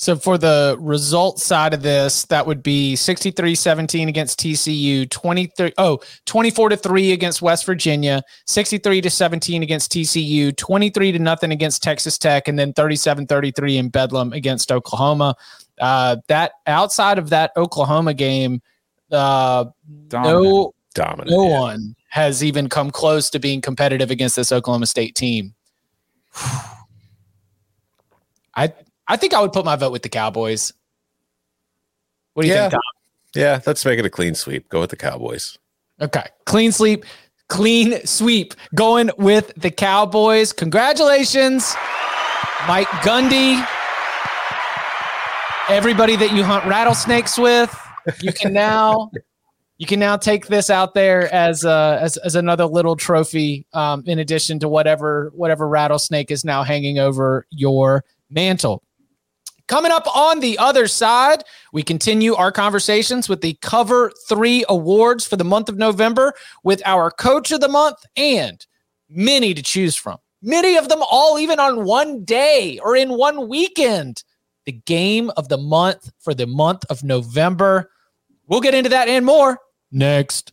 [0.00, 5.98] So for the result side of this, that would be 63-17 against TCU, 23 oh,
[6.24, 11.82] 24 to 3 against West Virginia, 63 to 17 against TCU, 23 to nothing against
[11.82, 15.34] Texas Tech and then 37-33 in Bedlam against Oklahoma.
[15.78, 18.62] Uh, that outside of that Oklahoma game,
[19.12, 19.66] uh,
[20.08, 20.42] Dominant.
[20.42, 21.60] no Dominant, no yeah.
[21.60, 25.52] one has even come close to being competitive against this Oklahoma State team.
[28.56, 28.72] I
[29.10, 30.72] I think I would put my vote with the Cowboys.
[32.34, 32.68] What do you yeah.
[32.68, 32.80] think, Tom?
[33.34, 34.68] Yeah, let's make it a clean sweep.
[34.68, 35.58] Go with the Cowboys.
[36.00, 36.26] Okay.
[36.46, 37.04] Clean sweep.
[37.48, 38.54] Clean sweep.
[38.72, 40.52] Going with the Cowboys.
[40.52, 41.74] Congratulations,
[42.68, 43.66] Mike Gundy.
[45.68, 47.76] Everybody that you hunt rattlesnakes with,
[48.20, 49.10] you can now
[49.78, 54.04] you can now take this out there as uh, as, as another little trophy um,
[54.06, 58.84] in addition to whatever whatever rattlesnake is now hanging over your mantle
[59.70, 65.24] Coming up on the other side, we continue our conversations with the Cover 3 awards
[65.24, 68.66] for the month of November with our coach of the month and
[69.08, 70.18] many to choose from.
[70.42, 74.24] Many of them all even on one day or in one weekend.
[74.64, 77.92] The game of the month for the month of November.
[78.48, 79.60] We'll get into that and more
[79.92, 80.52] next.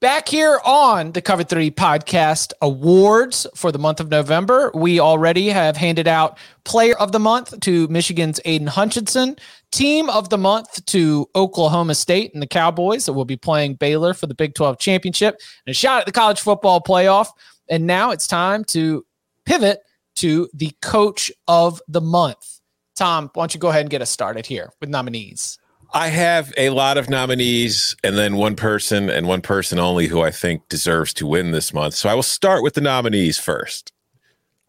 [0.00, 5.48] Back here on the Cover 3 podcast awards for the month of November, we already
[5.48, 9.34] have handed out Player of the Month to Michigan's Aidan Hutchinson,
[9.72, 14.14] Team of the Month to Oklahoma State and the Cowboys that will be playing Baylor
[14.14, 17.30] for the Big 12 Championship, and a shot at the College Football Playoff.
[17.68, 19.04] And now it's time to
[19.46, 19.80] pivot
[20.18, 22.60] to the Coach of the Month.
[22.94, 25.58] Tom, why don't you go ahead and get us started here with nominees?
[25.92, 30.20] I have a lot of nominees and then one person and one person only who
[30.20, 31.94] I think deserves to win this month.
[31.94, 33.92] So I will start with the nominees first.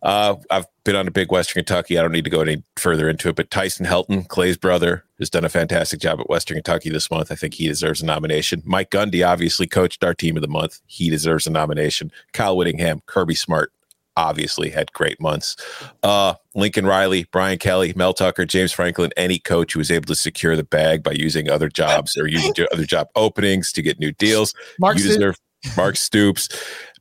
[0.02, 1.98] Uh, I've been on a big Western Kentucky.
[1.98, 5.30] I don't need to go any further into it, but Tyson Helton, Clay's brother, has
[5.30, 7.34] done a fantastic job at Western Kentucky this month.
[7.34, 8.62] I think he deserves a nomination.
[8.66, 10.80] Mike Gundy obviously coached our team of the month.
[10.86, 12.14] He deserves a nomination.
[12.32, 13.74] Kyle Whittingham, Kirby Smart,
[14.20, 15.56] obviously had great months.
[16.04, 20.16] Uh, Lincoln Riley, Brian Kelly, Mel Tucker, James Franklin, any coach who was able to
[20.16, 24.12] secure the bag by using other jobs or using other job openings to get new
[24.12, 24.54] deals.
[24.80, 25.38] Mark you deserve
[25.78, 26.50] Mark Stoops.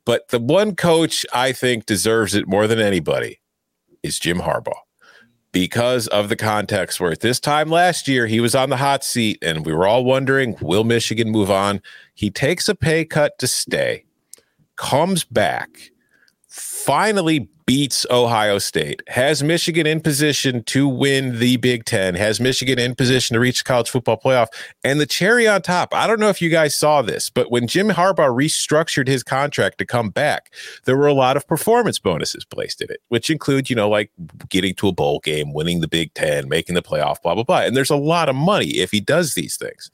[0.05, 3.41] But the one coach I think deserves it more than anybody
[4.03, 4.73] is Jim Harbaugh.
[5.51, 9.03] Because of the context where at this time last year he was on the hot
[9.03, 11.81] seat and we were all wondering, will Michigan move on?
[12.15, 14.05] He takes a pay cut to stay,
[14.77, 15.91] comes back,
[16.89, 22.79] finally beats Ohio State, has Michigan in position to win the Big Ten, has Michigan
[22.79, 24.47] in position to reach the college football playoff.
[24.83, 27.67] And the cherry on top, I don't know if you guys saw this, but when
[27.67, 30.51] Jim Harbaugh restructured his contract to come back,
[30.87, 34.11] there were a lot of performance bonuses placed in it, which include, you know, like
[34.49, 37.61] getting to a bowl game, winning the Big Ten, making the playoff, blah, blah, blah.
[37.61, 39.91] And there's a lot of money if he does these things.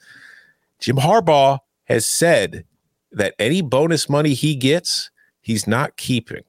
[0.78, 2.64] Jim Harbaugh has said
[3.11, 6.44] that any bonus money he gets, he's not keeping.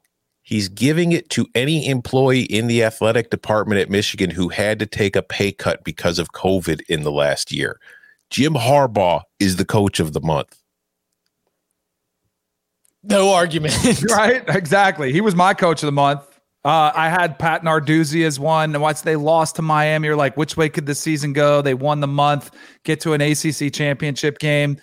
[0.46, 4.86] He's giving it to any employee in the athletic department at Michigan who had to
[4.86, 7.80] take a pay cut because of COVID in the last year.
[8.30, 10.62] Jim Harbaugh is the coach of the month.
[13.02, 13.76] No argument.
[14.12, 14.44] right?
[14.48, 15.12] Exactly.
[15.12, 16.22] He was my coach of the month.
[16.64, 18.76] Uh, I had Pat Narduzzi as one.
[18.76, 21.64] And once they lost to Miami, you're like, which way could the season go?
[21.64, 22.52] They won the month,
[22.84, 24.78] get to an ACC championship game.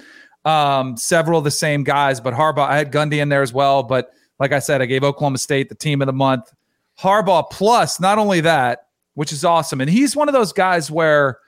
[0.45, 3.85] Um, several of the same guys, but Harbaugh, I had Gundy in there as well.
[3.85, 6.53] But like I said, I gave Oklahoma State the team of the month.
[6.99, 9.81] Harbaugh plus, not only that, which is awesome.
[9.81, 11.39] And he's one of those guys where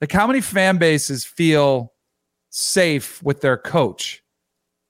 [0.00, 1.92] like how many fan bases feel
[2.50, 4.24] safe with their coach?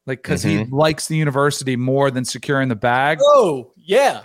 [0.06, 0.64] Like because mm-hmm.
[0.64, 3.18] he likes the university more than securing the bag.
[3.20, 4.22] Oh, yeah.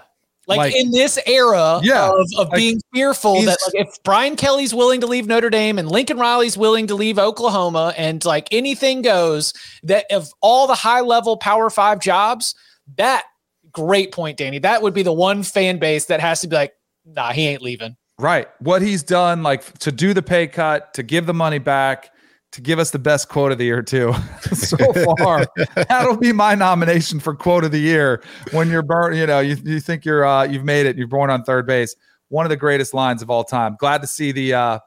[0.48, 4.38] Like, like, in this era yeah, of, of like being fearful that like if Brian
[4.38, 8.48] Kelly's willing to leave Notre Dame and Lincoln Riley's willing to leave Oklahoma and like
[8.50, 9.54] anything goes,
[9.84, 12.56] that of all the high level power five jobs,
[12.98, 13.24] that
[13.72, 14.60] great point, Danny.
[14.60, 16.74] That would be the one fan base that has to be like,
[17.06, 17.96] nah, he ain't leaving.
[18.18, 18.48] Right.
[18.60, 22.12] What he's done, like to do the pay cut, to give the money back,
[22.52, 24.14] to give us the best quote of the year too.
[24.54, 24.78] so
[25.18, 28.22] far, that'll be my nomination for quote of the year.
[28.52, 30.98] When you're burn, you know, you, you think you're uh, you've made it.
[30.98, 31.96] You're born on third base.
[32.28, 33.78] One of the greatest lines of all time.
[33.80, 34.80] Glad to see the uh,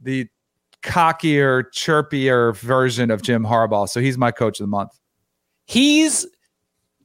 [0.00, 0.28] the
[0.82, 3.88] cockier, chirpier version of Jim Harbaugh.
[3.88, 4.98] So he's my coach of the month.
[5.66, 6.26] He's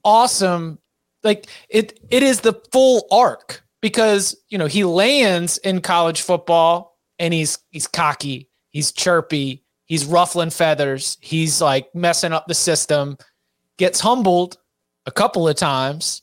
[0.08, 0.80] awesome.
[1.24, 6.98] Like it, it is the full arc because you know he lands in college football
[7.20, 13.18] and he's he's cocky, he's chirpy, he's ruffling feathers, he's like messing up the system,
[13.78, 14.58] gets humbled
[15.06, 16.22] a couple of times,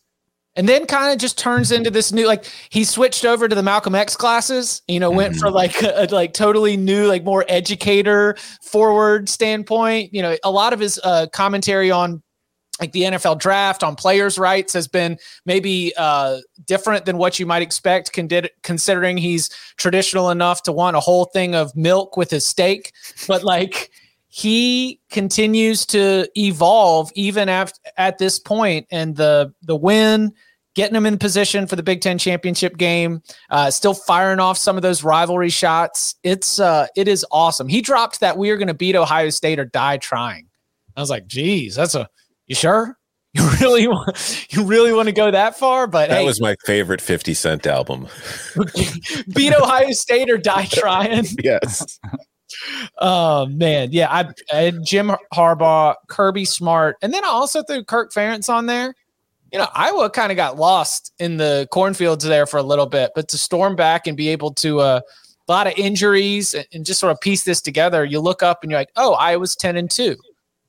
[0.56, 3.62] and then kind of just turns into this new like he switched over to the
[3.62, 5.56] Malcolm X classes, you know, went for mm-hmm.
[5.56, 10.14] like a, a, like totally new like more educator forward standpoint.
[10.14, 12.22] You know, a lot of his uh, commentary on
[12.80, 17.46] like the NFL draft on players' rights has been maybe uh, different than what you
[17.46, 18.12] might expect,
[18.62, 22.92] considering he's traditional enough to want a whole thing of milk with his steak.
[23.28, 23.90] But like
[24.28, 30.32] he continues to evolve even at, at this point, and the the win.
[30.74, 34.74] Getting him in position for the Big Ten championship game, uh, still firing off some
[34.74, 36.16] of those rivalry shots.
[36.24, 37.68] It's uh, it is awesome.
[37.68, 40.48] He dropped that we are going to beat Ohio State or die trying.
[40.96, 42.08] I was like, geez, that's a
[42.46, 42.98] you sure?
[43.36, 45.88] You really want you really want to go that far?
[45.88, 48.06] But that hey, was my favorite 50 Cent album.
[49.34, 51.24] beat Ohio State or die trying.
[51.42, 51.98] yes.
[52.98, 54.08] Oh man, yeah.
[54.08, 58.94] I, I, Jim Harbaugh, Kirby Smart, and then I also threw Kirk Ferentz on there.
[59.50, 63.10] You know, Iowa kind of got lost in the cornfields there for a little bit,
[63.16, 65.00] but to storm back and be able to uh,
[65.48, 68.60] a lot of injuries and, and just sort of piece this together, you look up
[68.62, 70.14] and you're like, oh, Iowa's ten and two.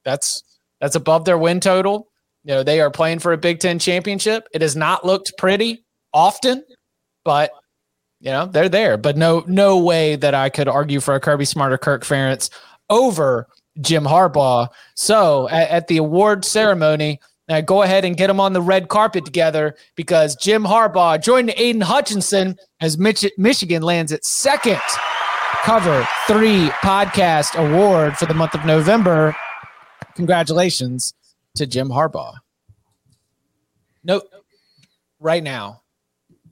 [0.03, 0.41] That's
[0.85, 2.11] that's above their win total.
[2.43, 4.47] You know, they are playing for a Big Ten championship.
[4.53, 6.63] It has not looked pretty often,
[7.23, 7.49] but
[8.19, 8.95] you know, they're there.
[8.95, 12.51] But no, no way that I could argue for a Kirby Smart or Kirk Ferentz
[12.91, 13.47] over
[13.81, 14.67] Jim Harbaugh.
[14.95, 18.87] So at, at the award ceremony, now go ahead and get them on the red
[18.87, 24.79] carpet together because Jim Harbaugh joined Aidan Hutchinson as Mich- Michigan lands its second
[25.63, 29.35] cover three podcast award for the month of November
[30.15, 31.13] congratulations
[31.55, 32.33] to Jim Harbaugh.
[34.03, 34.23] Nope.
[35.19, 35.81] Right now,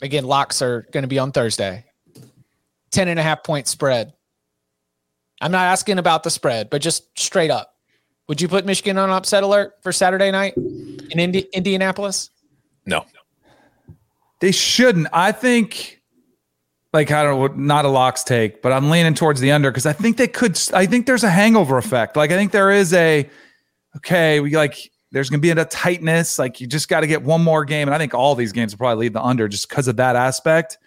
[0.01, 1.85] again, locks are going to be on Thursday.
[2.91, 4.13] 10 and a half point spread.
[5.41, 7.75] I'm not asking about the spread, but just straight up.
[8.27, 12.29] Would you put Michigan on upset alert for Saturday night in Indi- Indianapolis?
[12.85, 13.05] No.
[14.39, 15.07] They shouldn't.
[15.11, 16.01] I think
[16.93, 19.85] like I don't know, not a locks take, but I'm leaning towards the under because
[19.85, 20.59] I think they could.
[20.73, 22.15] I think there's a hangover effect.
[22.15, 23.29] Like I think there is a
[23.97, 26.39] okay, we like there's going to be a tightness.
[26.39, 28.73] Like you just got to get one more game, and I think all these games
[28.73, 30.77] will probably lead the under just because of that aspect.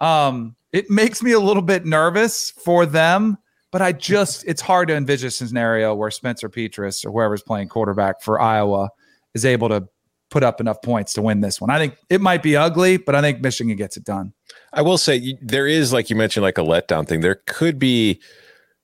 [0.00, 3.36] Um, it makes me a little bit nervous for them,
[3.70, 7.68] but I just it's hard to envision a scenario where Spencer Petras or whoever's playing
[7.68, 8.88] quarterback for Iowa
[9.34, 9.86] is able to
[10.30, 11.70] put up enough points to win this one.
[11.70, 14.32] I think it might be ugly, but I think Michigan gets it done.
[14.72, 17.20] I will say there is, like you mentioned, like a letdown thing.
[17.20, 18.20] There could be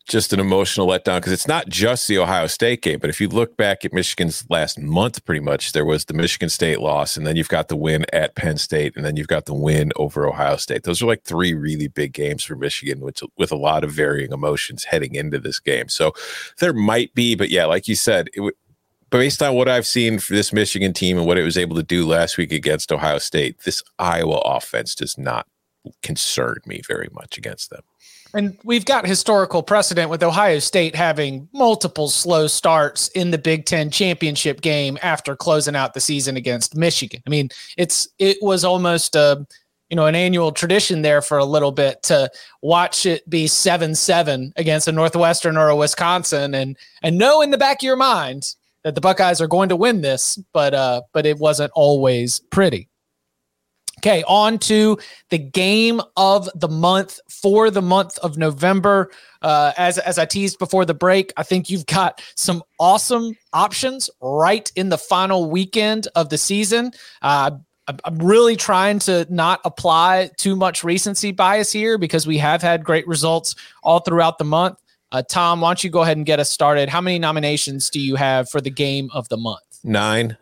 [0.07, 3.01] just an emotional letdown because it's not just the Ohio State game.
[3.01, 6.49] But if you look back at Michigan's last month, pretty much there was the Michigan
[6.49, 9.47] State loss, and then you've got the win at Penn State, and then you've got
[9.47, 10.85] the win over Ohio State.
[10.85, 14.33] Those are like three really big games for Michigan, which with a lot of varying
[14.33, 15.88] emotions heading into this game.
[15.88, 16.12] So
[16.61, 18.55] there might be, but yeah, like you said, it would.
[19.09, 21.83] Based on what I've seen for this Michigan team and what it was able to
[21.83, 25.47] do last week against Ohio State, this Iowa offense does not
[26.03, 27.83] concern me very much against them.
[28.37, 33.64] And we've got historical precedent with Ohio State having multiple slow starts in the Big
[33.64, 37.22] Ten championship game after closing out the season against Michigan.
[37.27, 39.46] I mean, it's it was almost a
[39.88, 43.94] you know an annual tradition there for a little bit to watch it be seven
[43.94, 47.96] seven against a Northwestern or a Wisconsin, and and know in the back of your
[47.96, 52.40] mind that the Buckeyes are going to win this, but uh, but it wasn't always
[52.51, 52.90] pretty.
[54.07, 54.97] Okay, on to
[55.31, 59.11] the game of the month for the month of November.
[59.42, 64.09] Uh, as as I teased before the break, I think you've got some awesome options
[64.21, 66.92] right in the final weekend of the season.
[67.21, 67.51] Uh,
[68.05, 72.85] I'm really trying to not apply too much recency bias here because we have had
[72.85, 74.78] great results all throughout the month.
[75.11, 76.89] Uh, Tom, why don't you go ahead and get us started?
[76.89, 79.80] How many nominations do you have for the game of the month?
[79.83, 80.37] Nine.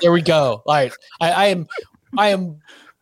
[0.00, 0.62] there we go.
[0.64, 0.92] All right.
[1.20, 1.66] I, I am
[2.16, 2.60] I am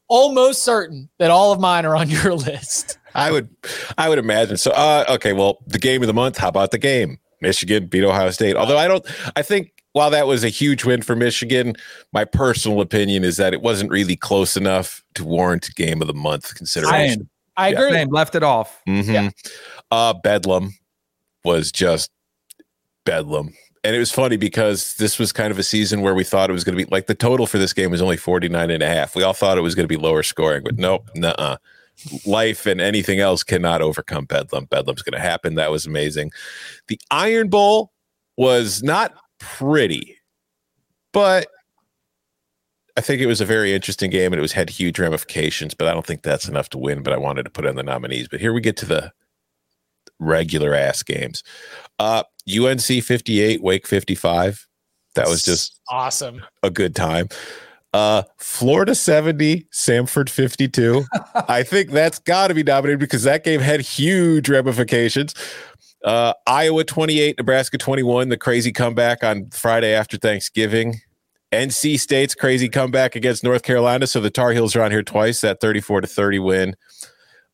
[0.09, 2.99] almost certain that all of mine are on your list.
[3.15, 3.49] I would,
[3.97, 4.57] I would imagine.
[4.57, 6.39] So, uh, okay, well, the game of the month.
[6.39, 7.19] How about the game?
[7.41, 8.57] Michigan beat Ohio State.
[8.57, 9.05] Although I don't,
[9.37, 11.75] I think while that was a huge win for Michigan,
[12.13, 16.15] my personal opinion is that it wasn't really close enough to warrant game of the
[16.15, 17.29] month consideration.
[17.57, 17.93] I, I agree.
[17.93, 18.83] Same, left it off.
[18.87, 19.11] Mm-hmm.
[19.11, 19.31] Yeah.
[19.91, 20.75] Uh, Bedlam
[21.45, 22.11] was just
[23.05, 23.55] bedlam.
[23.87, 26.53] And it was funny because this was kind of a season where we thought it
[26.53, 28.89] was going to be like the total for this game was only 49 and a
[28.89, 29.15] half.
[29.15, 31.57] We all thought it was going to be lower scoring, but nope, nuh
[32.27, 34.65] Life and anything else cannot overcome Bedlam.
[34.65, 35.55] Bedlam's going to happen.
[35.55, 36.33] That was amazing.
[36.89, 37.93] The Iron Bowl
[38.37, 40.17] was not pretty,
[41.13, 41.47] but
[42.97, 45.87] I think it was a very interesting game and it was had huge ramifications, but
[45.87, 47.05] I don't think that's enough to win.
[47.05, 48.27] But I wanted to put in the nominees.
[48.27, 49.13] But here we get to the
[50.19, 51.43] regular ass games.
[51.99, 54.67] Uh UNC 58, Wake 55.
[55.15, 56.43] That was just awesome.
[56.63, 57.29] A good time.
[57.93, 61.05] Uh Florida 70, Samford 52.
[61.49, 65.35] I think that's got to be nominated because that game had huge ramifications.
[66.05, 71.01] Uh, Iowa 28, Nebraska 21, the crazy comeback on Friday after Thanksgiving.
[71.53, 74.07] NC State's crazy comeback against North Carolina.
[74.07, 76.77] So the Tar Heels are on here twice, that 34 to 30 win.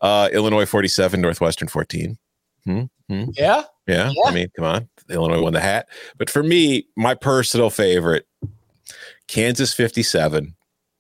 [0.01, 2.19] Uh, Illinois 47, Northwestern 14.
[2.65, 2.83] Hmm?
[3.09, 3.25] Hmm?
[3.37, 3.65] Yeah.
[3.87, 4.11] yeah.
[4.15, 4.23] Yeah.
[4.27, 4.89] I mean, come on.
[5.11, 5.89] Illinois won the hat.
[6.17, 8.27] But for me, my personal favorite
[9.29, 10.55] Kansas 57,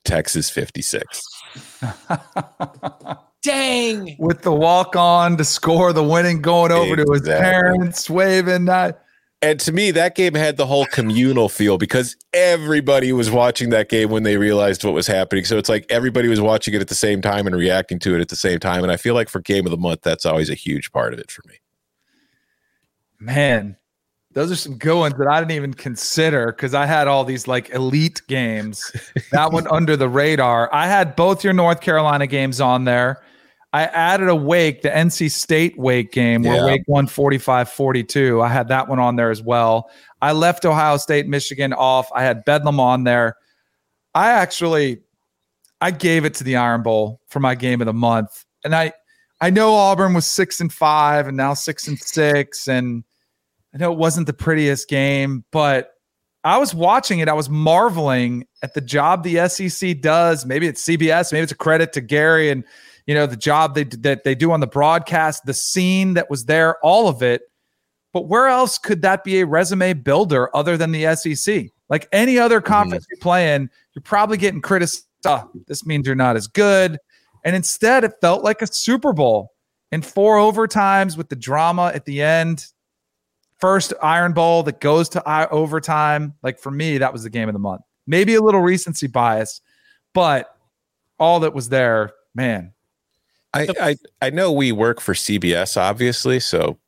[0.04, 1.22] Texas 56.
[3.42, 4.16] Dang.
[4.18, 7.04] With the walk on to score the winning, going over exactly.
[7.04, 9.04] to his parents, waving that.
[9.42, 13.88] And to me, that game had the whole communal feel because everybody was watching that
[13.88, 15.44] game when they realized what was happening.
[15.44, 18.20] So it's like everybody was watching it at the same time and reacting to it
[18.20, 18.84] at the same time.
[18.84, 21.18] And I feel like for game of the month, that's always a huge part of
[21.18, 21.56] it for me.
[23.18, 23.76] Man,
[24.32, 27.48] those are some good ones that I didn't even consider because I had all these
[27.48, 28.92] like elite games.
[29.32, 30.72] that one under the radar.
[30.72, 33.22] I had both your North Carolina games on there.
[33.72, 36.64] I added a Wake, the NC State Wake game where yeah.
[36.64, 38.42] Wake won 45 42.
[38.42, 39.90] I had that one on there as well.
[40.20, 42.10] I left Ohio State, Michigan off.
[42.14, 43.36] I had Bedlam on there.
[44.14, 45.00] I actually
[45.80, 48.44] I gave it to the Iron Bowl for my game of the month.
[48.64, 48.92] And I
[49.40, 53.04] I know Auburn was 6 and 5 and now 6 and 6 and
[53.74, 55.94] I know it wasn't the prettiest game, but
[56.44, 57.28] I was watching it.
[57.28, 60.44] I was marveling at the job the SEC does.
[60.44, 62.64] Maybe it's CBS, maybe it's a credit to Gary and
[63.06, 66.44] you know, the job they that they do on the broadcast, the scene that was
[66.44, 67.42] there, all of it.
[68.12, 71.70] But where else could that be a resume builder other than the SEC?
[71.88, 72.72] Like any other mm-hmm.
[72.72, 73.16] conference mm-hmm.
[73.16, 75.06] you play in, you're probably getting criticized.
[75.24, 76.98] Oh, this means you're not as good.
[77.44, 79.52] And instead, it felt like a Super Bowl
[79.92, 82.66] in four overtimes with the drama at the end.
[83.60, 86.34] First Iron Bowl that goes to overtime.
[86.42, 87.82] Like for me, that was the game of the month.
[88.06, 89.60] Maybe a little recency bias,
[90.12, 90.56] but
[91.20, 92.72] all that was there, man,
[93.54, 96.78] I, I I know we work for CBS, obviously, so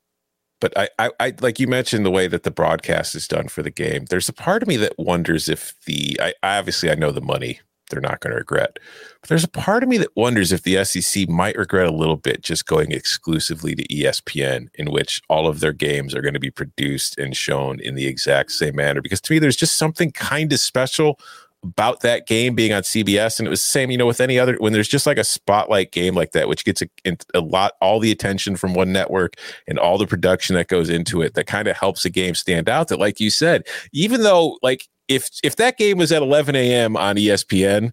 [0.61, 3.61] but I, I, I, like you mentioned the way that the broadcast is done for
[3.61, 4.05] the game.
[4.05, 7.59] There's a part of me that wonders if the I obviously I know the money
[7.89, 8.79] they're not going to regret,
[9.21, 12.17] but there's a part of me that wonders if the SEC might regret a little
[12.17, 16.39] bit just going exclusively to ESPN, in which all of their games are going to
[16.39, 19.01] be produced and shown in the exact same manner.
[19.03, 21.19] Because to me, there's just something kind of special
[21.65, 24.37] about that game being on CBS, and it was the same, you know, with any
[24.37, 27.73] other when there's just like a spotlight game like that, which gets a, a lot
[27.81, 29.35] all the attention from one network
[29.67, 32.69] and all the production that goes into it, that kind of helps a game stand
[32.69, 32.87] out.
[32.89, 36.95] That, like you said, even though like if if that game was at 11 a.m.
[36.95, 37.91] on ESPN,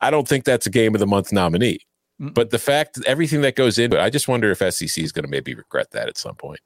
[0.00, 1.80] I don't think that's a game of the month nominee.
[2.20, 2.32] Mm-hmm.
[2.32, 5.12] But the fact that everything that goes into it, I just wonder if SEC is
[5.12, 6.60] going to maybe regret that at some point.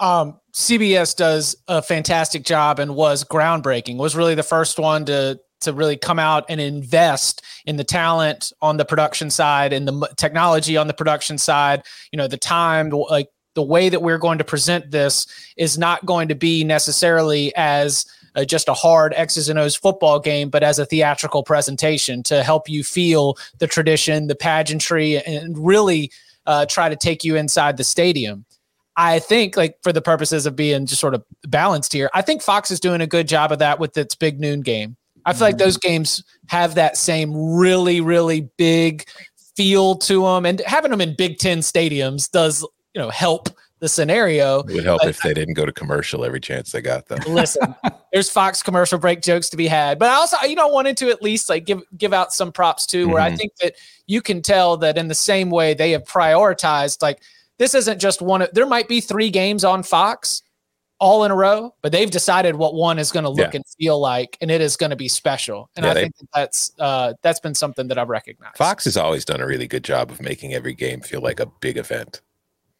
[0.00, 3.98] Um, CBS does a fantastic job and was groundbreaking.
[3.98, 8.52] Was really the first one to to really come out and invest in the talent
[8.60, 12.90] on the production side and the technology on the production side you know the time
[12.90, 17.52] like the way that we're going to present this is not going to be necessarily
[17.56, 22.22] as uh, just a hard X's and O's football game, but as a theatrical presentation
[22.24, 26.10] to help you feel the tradition, the pageantry, and really
[26.46, 28.44] uh, try to take you inside the stadium.
[28.96, 32.42] I think, like for the purposes of being just sort of balanced here, I think
[32.42, 34.96] Fox is doing a good job of that with its big noon game.
[35.24, 39.06] I feel like those games have that same really, really big
[39.56, 42.62] feel to them, and having them in Big Ten stadiums does
[42.94, 43.48] you know help
[43.78, 44.60] the scenario.
[44.60, 47.16] It would help but, if they didn't go to commercial every chance they got though.
[47.26, 47.74] Listen,
[48.12, 51.10] there's Fox commercial break jokes to be had, but I also you know wanted to
[51.10, 53.34] at least like give give out some props too, where mm-hmm.
[53.34, 53.74] I think that
[54.06, 57.22] you can tell that in the same way they have prioritized like
[57.58, 58.42] this isn't just one.
[58.42, 60.42] Of there might be three games on Fox
[61.02, 63.56] all in a row, but they've decided what one is going to look yeah.
[63.56, 65.68] and feel like, and it is going to be special.
[65.74, 68.56] And yeah, I they, think that that's uh, that's been something that I've recognized.
[68.56, 71.46] Fox has always done a really good job of making every game feel like a
[71.46, 72.22] big event.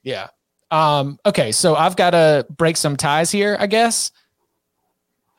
[0.04, 0.28] Yeah.
[0.70, 4.12] Um, okay, so I've got to break some ties here, I guess.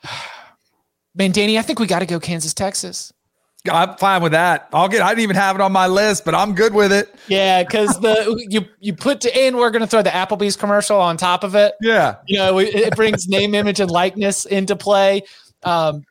[1.15, 3.13] Man, Danny, I think we got to go Kansas, Texas.
[3.71, 4.67] I'm fine with that.
[4.73, 5.01] I'll get.
[5.01, 7.15] I didn't even have it on my list, but I'm good with it.
[7.27, 11.15] Yeah, because the you you put to, and we're gonna throw the Applebee's commercial on
[11.15, 11.73] top of it.
[11.79, 15.23] Yeah, you know, it brings name, image, and likeness into play.
[15.63, 16.03] Um,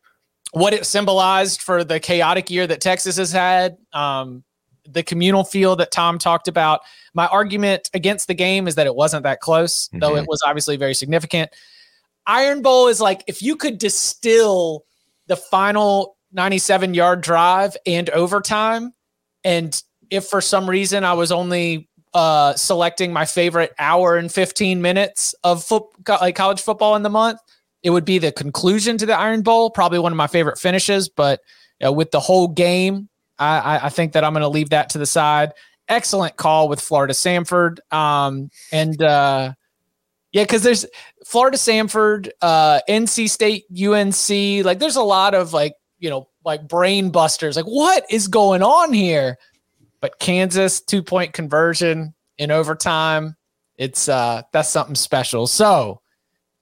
[0.52, 3.76] what it symbolized for the chaotic year that Texas has had.
[3.92, 4.44] Um,
[4.88, 6.80] the communal feel that Tom talked about.
[7.14, 9.98] My argument against the game is that it wasn't that close, mm-hmm.
[10.00, 11.50] though it was obviously very significant.
[12.26, 14.84] Iron Bowl is like if you could distill
[15.26, 18.92] the final 97 yard drive and overtime,
[19.44, 24.82] and if for some reason I was only uh, selecting my favorite hour and 15
[24.82, 27.40] minutes of foot, like college football in the month,
[27.82, 29.70] it would be the conclusion to the Iron Bowl.
[29.70, 31.40] Probably one of my favorite finishes, but
[31.84, 33.08] uh, with the whole game,
[33.38, 35.52] I, I think that I'm going to leave that to the side.
[35.88, 37.78] Excellent call with Florida Samford.
[37.92, 39.54] Um, and uh,
[40.32, 40.86] yeah, because there's
[41.26, 44.64] Florida Samford, uh, NC State, UNC.
[44.64, 47.56] Like, there's a lot of like, you know, like brain busters.
[47.56, 49.38] Like, what is going on here?
[50.00, 53.36] But Kansas two point conversion in overtime.
[53.76, 55.46] It's uh that's something special.
[55.46, 56.02] So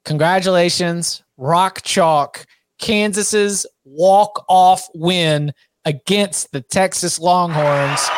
[0.05, 2.45] congratulations, Rock Chalk,
[2.79, 5.55] Kansas's walk off win
[5.87, 8.09] against the Texas Longhorns.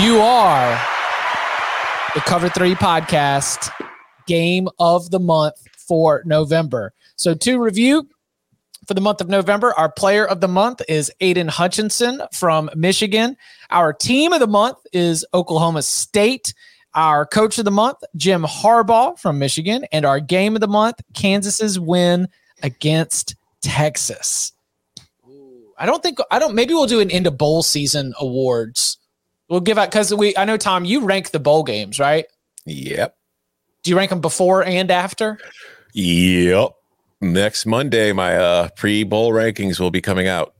[0.00, 0.80] You are
[2.14, 3.70] the Cover Three podcast
[4.26, 6.94] game of the month for November.
[7.16, 8.08] So, to review
[8.86, 13.36] for the month of November, our player of the month is Aidan Hutchinson from Michigan.
[13.70, 16.54] Our team of the month is Oklahoma State.
[16.94, 19.84] Our coach of the month, Jim Harbaugh from Michigan.
[19.92, 22.28] And our game of the month, Kansas's win
[22.62, 24.52] against Texas.
[25.78, 26.54] I don't think I don't.
[26.54, 28.98] Maybe we'll do an end of bowl season awards.
[29.48, 30.34] We'll give out because we.
[30.36, 32.24] I know Tom, you rank the bowl games, right?
[32.64, 33.14] Yep.
[33.82, 35.38] Do you rank them before and after?
[35.92, 36.75] Yep.
[37.20, 40.54] Next Monday, my uh, pre bowl rankings will be coming out.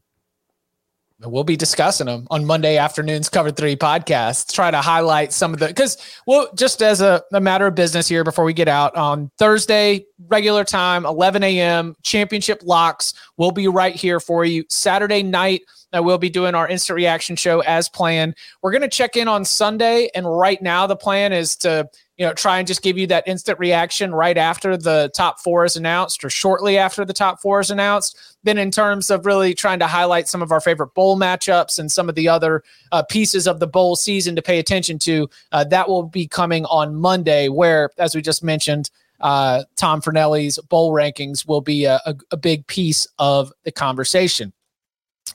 [1.21, 4.53] We'll be discussing them on Monday afternoon's Cover Three podcast.
[4.53, 5.97] Try to highlight some of the because
[6.27, 10.05] well, just as a, a, matter of business here before we get out on Thursday,
[10.29, 11.95] regular time, 11 a.m.
[12.03, 14.65] Championship locks will be right here for you.
[14.69, 18.35] Saturday night, I will be doing our instant reaction show as planned.
[18.63, 22.25] We're going to check in on Sunday, and right now the plan is to you
[22.25, 25.77] know, try and just give you that instant reaction right after the top four is
[25.77, 28.19] announced or shortly after the top four is announced.
[28.43, 31.93] Then, in terms of really trying to highlight some of our favorite bowl matchups and
[31.93, 32.63] some of the other
[32.93, 36.65] uh, pieces of the bowl season to pay attention to, uh, that will be coming
[36.67, 38.91] on Monday, where, as we just mentioned,
[39.21, 44.53] uh, Tom Fornelli's bowl rankings will be a, a, a big piece of the conversation.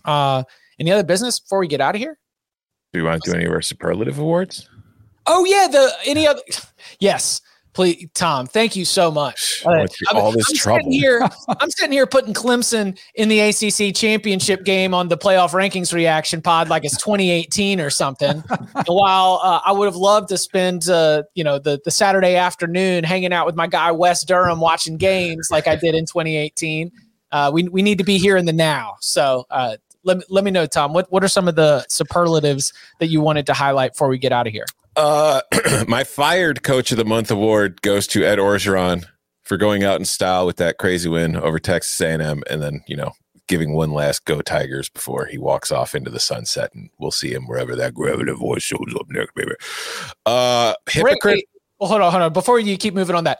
[0.06, 0.44] Uh,
[0.80, 2.18] any other business before we get out of here?
[2.94, 4.68] Do you want to do any of our superlative awards?
[5.28, 6.42] Oh yeah, the any other
[7.00, 7.42] yes.
[7.74, 9.64] Please, Tom, thank you so much.
[9.66, 10.80] Uh, all this I'm trouble.
[10.80, 11.22] Sitting here,
[11.60, 16.42] I'm sitting here putting Clemson in the ACC championship game on the playoff rankings reaction
[16.42, 18.40] pod like it's 2018 or something.
[18.88, 23.06] while uh, I would have loved to spend, uh, you know, the the Saturday afternoon
[23.06, 26.92] hanging out with my guy Wes Durham watching games like I did in 2018.
[27.32, 28.96] Uh, we we need to be here in the now.
[29.00, 30.92] So uh, let me let me know, Tom.
[30.92, 34.34] What what are some of the superlatives that you wanted to highlight before we get
[34.34, 34.66] out of here?
[34.96, 35.42] Uh,
[35.88, 39.06] my fired coach of the month award goes to Ed Orgeron
[39.44, 42.96] for going out in style with that crazy win over Texas A&M, and then you
[42.96, 43.12] know
[43.48, 47.34] giving one last go Tigers before he walks off into the sunset, and we'll see
[47.34, 49.52] him wherever that gravitive voice shows up next, baby.
[50.26, 51.46] Uh, hypocrite.
[51.80, 52.34] Well, hold on, hold on.
[52.34, 53.40] Before you keep moving on, that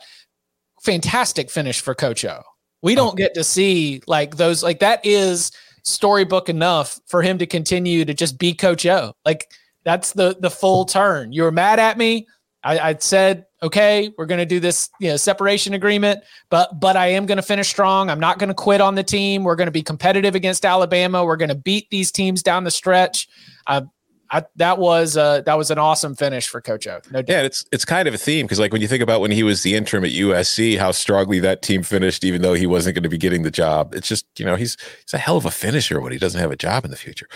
[0.82, 2.42] fantastic finish for Coach O.
[2.82, 3.14] We don't oh.
[3.14, 4.62] get to see like those.
[4.62, 5.52] Like that is
[5.84, 9.14] storybook enough for him to continue to just be Coach O.
[9.24, 9.50] Like
[9.84, 11.32] that's the the full turn.
[11.32, 12.26] You were mad at me.
[12.64, 16.20] I, I said, okay, we're going to do this, you know, separation agreement,
[16.50, 18.08] but but I am going to finish strong.
[18.10, 19.44] I'm not going to quit on the team.
[19.44, 21.24] We're going to be competitive against Alabama.
[21.24, 23.28] We're going to beat these teams down the stretch.
[23.66, 23.82] Uh,
[24.30, 27.00] I, that was uh, that was an awesome finish for Coach O.
[27.10, 27.28] No doubt.
[27.28, 29.42] yeah, it's it's kind of a theme because like when you think about when he
[29.42, 33.02] was the interim at USC, how strongly that team finished, even though he wasn't going
[33.02, 33.94] to be getting the job.
[33.94, 36.50] It's just you know he's he's a hell of a finisher when he doesn't have
[36.50, 37.28] a job in the future.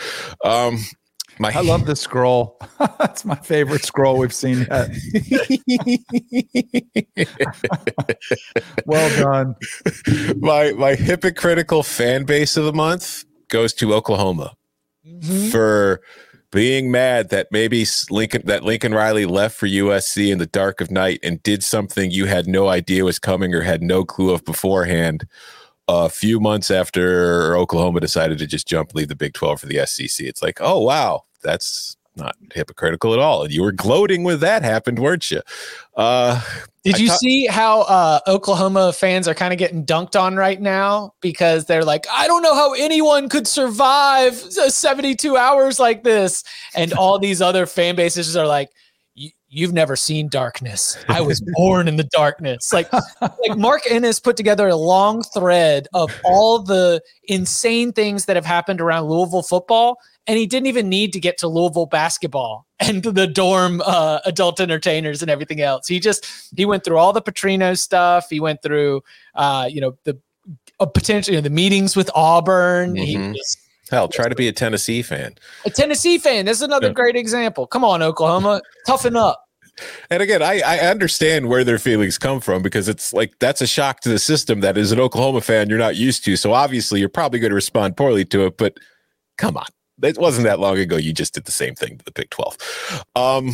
[0.42, 0.78] Um,
[1.38, 2.58] my I love the scroll.
[2.98, 4.90] That's my favorite scroll we've seen yet.
[8.86, 9.54] well done.
[10.38, 14.54] My my hypocritical fan base of the month goes to Oklahoma
[15.06, 15.48] mm-hmm.
[15.50, 16.00] for
[16.50, 20.90] being mad that maybe Lincoln that Lincoln Riley left for USC in the dark of
[20.90, 24.44] night and did something you had no idea was coming or had no clue of
[24.44, 25.26] beforehand
[25.88, 29.84] a few months after Oklahoma decided to just jump leave the Big 12 for the
[29.86, 30.26] SEC.
[30.26, 33.50] It's like, oh wow, that's not hypocritical at all.
[33.50, 35.42] You were gloating when that happened, weren't you?
[35.96, 36.40] Uh,
[36.82, 41.14] Did you see how uh, Oklahoma fans are kind of getting dunked on right now
[41.20, 46.42] because they're like, I don't know how anyone could survive 72 hours like this,
[46.74, 48.70] and all these other fan bases are like
[49.48, 50.98] you've never seen darkness.
[51.08, 52.72] I was born in the darkness.
[52.72, 58.36] Like like Mark Ennis put together a long thread of all the insane things that
[58.36, 62.66] have happened around Louisville football and he didn't even need to get to Louisville basketball
[62.80, 65.86] and the dorm uh, adult entertainers and everything else.
[65.86, 68.26] He just he went through all the Petrino stuff.
[68.30, 69.02] He went through
[69.34, 70.18] uh, you know the
[70.80, 72.94] uh, potentially you know, the meetings with Auburn.
[72.94, 73.32] Mm-hmm.
[73.32, 73.58] He just
[73.90, 75.36] Hell, try to be a Tennessee fan.
[75.64, 76.44] A Tennessee fan.
[76.44, 76.94] This is another yeah.
[76.94, 77.68] great example.
[77.68, 79.44] Come on, Oklahoma, toughen up.
[80.10, 83.66] And again, I, I understand where their feelings come from because it's like that's a
[83.66, 86.36] shock to the system that as an Oklahoma fan you're not used to.
[86.36, 88.56] So obviously you're probably going to respond poorly to it.
[88.56, 88.78] But
[89.36, 89.66] come on,
[90.02, 90.96] it wasn't that long ago.
[90.96, 92.56] You just did the same thing to the Big Twelve.
[93.14, 93.52] Um,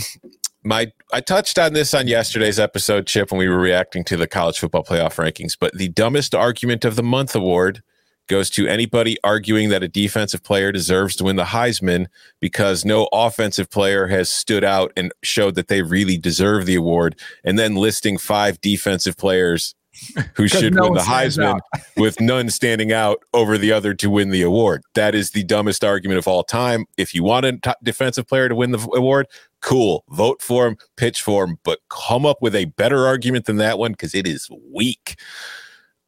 [0.65, 4.27] my I touched on this on yesterday's episode, Chip, when we were reacting to the
[4.27, 5.57] college football playoff rankings.
[5.59, 7.83] But the dumbest argument of the month award
[8.29, 12.07] goes to anybody arguing that a defensive player deserves to win the Heisman
[12.41, 17.19] because no offensive player has stood out and showed that they really deserve the award,
[17.45, 19.75] and then listing five defensive players
[20.35, 21.61] who should no win the Heisman
[21.97, 24.83] with none standing out over the other to win the award.
[24.95, 26.87] That is the dumbest argument of all time.
[26.97, 29.27] If you want a t- defensive player to win the award,
[29.61, 33.57] cool, vote for him, pitch for him, but come up with a better argument than
[33.57, 35.17] that one because it is weak.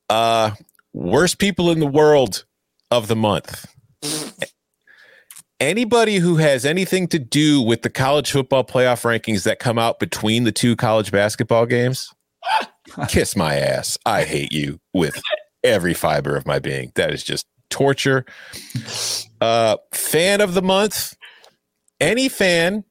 [0.09, 0.53] Uh,
[0.93, 2.45] worst people in the world
[2.91, 3.66] of the month.
[5.61, 9.99] Anybody who has anything to do with the college football playoff rankings that come out
[9.99, 12.12] between the two college basketball games,
[13.09, 13.99] kiss my ass.
[14.07, 15.20] I hate you with
[15.62, 16.93] every fiber of my being.
[16.95, 18.24] That is just torture.
[19.41, 21.16] Uh, fan of the month.
[22.01, 22.85] Any fan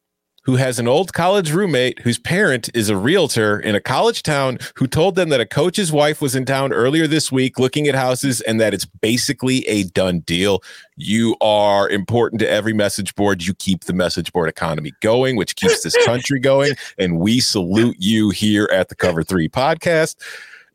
[0.44, 4.58] who has an old college roommate whose parent is a realtor in a college town
[4.76, 7.96] who told them that a coach's wife was in town earlier this week looking at
[7.96, 10.62] houses and that it's basically a done deal.
[10.96, 13.44] You are important to every message board.
[13.44, 16.74] You keep the message board economy going, which keeps this country going.
[16.98, 20.16] And we salute you here at the Cover Three podcast.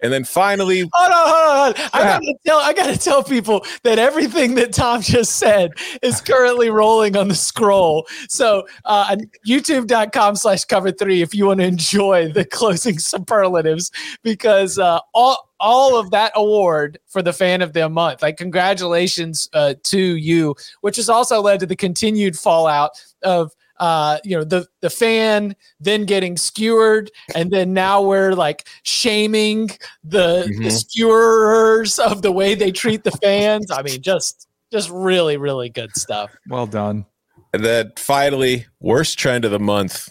[0.01, 1.91] And then finally, hold on, hold on, hold on.
[1.93, 5.73] I gotta tell, I gotta tell people that everything that Tom just said
[6.03, 8.07] is currently rolling on the scroll.
[8.29, 13.91] So, uh, YouTube.com slash cover three if you want to enjoy the closing superlatives,
[14.23, 18.23] because uh, all all of that award for the fan of the month.
[18.23, 22.93] Like, congratulations uh, to you, which has also led to the continued fallout
[23.25, 28.67] of uh, you know, the the fan then getting skewered, and then now we're like
[28.83, 29.71] shaming
[30.03, 30.63] the, mm-hmm.
[30.63, 33.71] the skewerers of the way they treat the fans.
[33.71, 36.35] I mean, just just really, really good stuff.
[36.49, 37.07] Well done.
[37.53, 40.09] And then finally, worst trend of the month: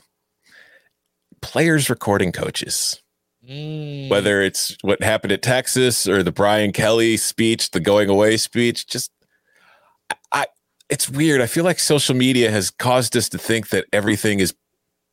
[1.42, 3.02] players recording coaches.
[3.48, 4.10] Mm.
[4.10, 8.88] Whether it's what happened at Texas or the Brian Kelly speech, the going away speech,
[8.88, 9.12] just
[10.34, 10.48] I
[10.90, 11.42] it's weird.
[11.42, 14.54] I feel like social media has caused us to think that everything is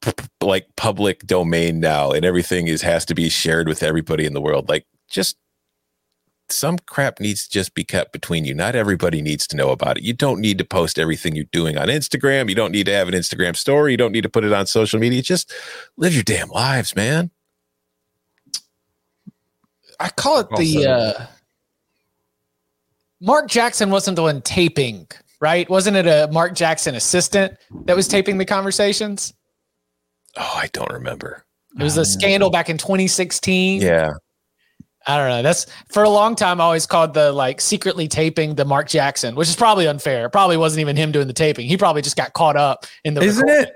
[0.01, 4.35] p- like public domain now and everything is has to be shared with everybody in
[4.35, 4.69] the world.
[4.69, 5.37] Like just
[6.49, 8.55] some crap needs to just be kept between you.
[8.55, 10.05] Not everybody needs to know about it.
[10.05, 12.49] You don't need to post everything you're doing on Instagram.
[12.49, 13.93] You don't need to have an Instagram story.
[13.93, 15.23] You don't need to put it on social media.
[15.23, 15.53] Just
[15.97, 17.31] live your damn lives, man.
[19.99, 21.27] I call it the uh
[23.21, 25.09] Mark Jackson wasn't the one taping
[25.41, 25.69] right?
[25.69, 27.57] Wasn't it a Mark Jackson assistant
[27.87, 29.35] that was taping the conversations?
[30.37, 31.45] Oh, I don't remember.
[31.79, 32.05] It was a ah.
[32.05, 33.83] scandal back in 2016.
[33.83, 34.13] Yeah.
[35.07, 35.43] I don't know.
[35.43, 36.61] That's for a long time.
[36.61, 40.27] I always called the like secretly taping the Mark Jackson, which is probably unfair.
[40.27, 41.69] It probably wasn't even him doing the taping.
[41.69, 43.21] He probably just got caught up in the.
[43.21, 43.75] Isn't it?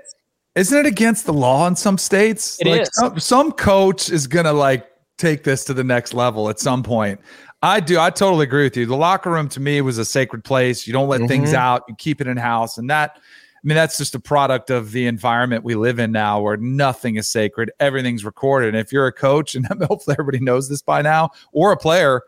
[0.55, 2.57] Isn't it against the law in some states?
[2.59, 2.89] It like is.
[2.93, 4.87] Some, some coach is gonna like
[5.19, 7.19] take this to the next level at some point.
[7.61, 7.99] I do.
[7.99, 8.85] I totally agree with you.
[8.85, 10.87] The locker room to me was a sacred place.
[10.87, 11.27] You don't let mm-hmm.
[11.27, 11.83] things out.
[11.87, 13.17] You keep it in house, and that.
[13.17, 17.17] I mean, that's just a product of the environment we live in now, where nothing
[17.17, 17.71] is sacred.
[17.81, 18.69] Everything's recorded.
[18.69, 22.21] And if you're a coach, and hopefully everybody knows this by now, or a player,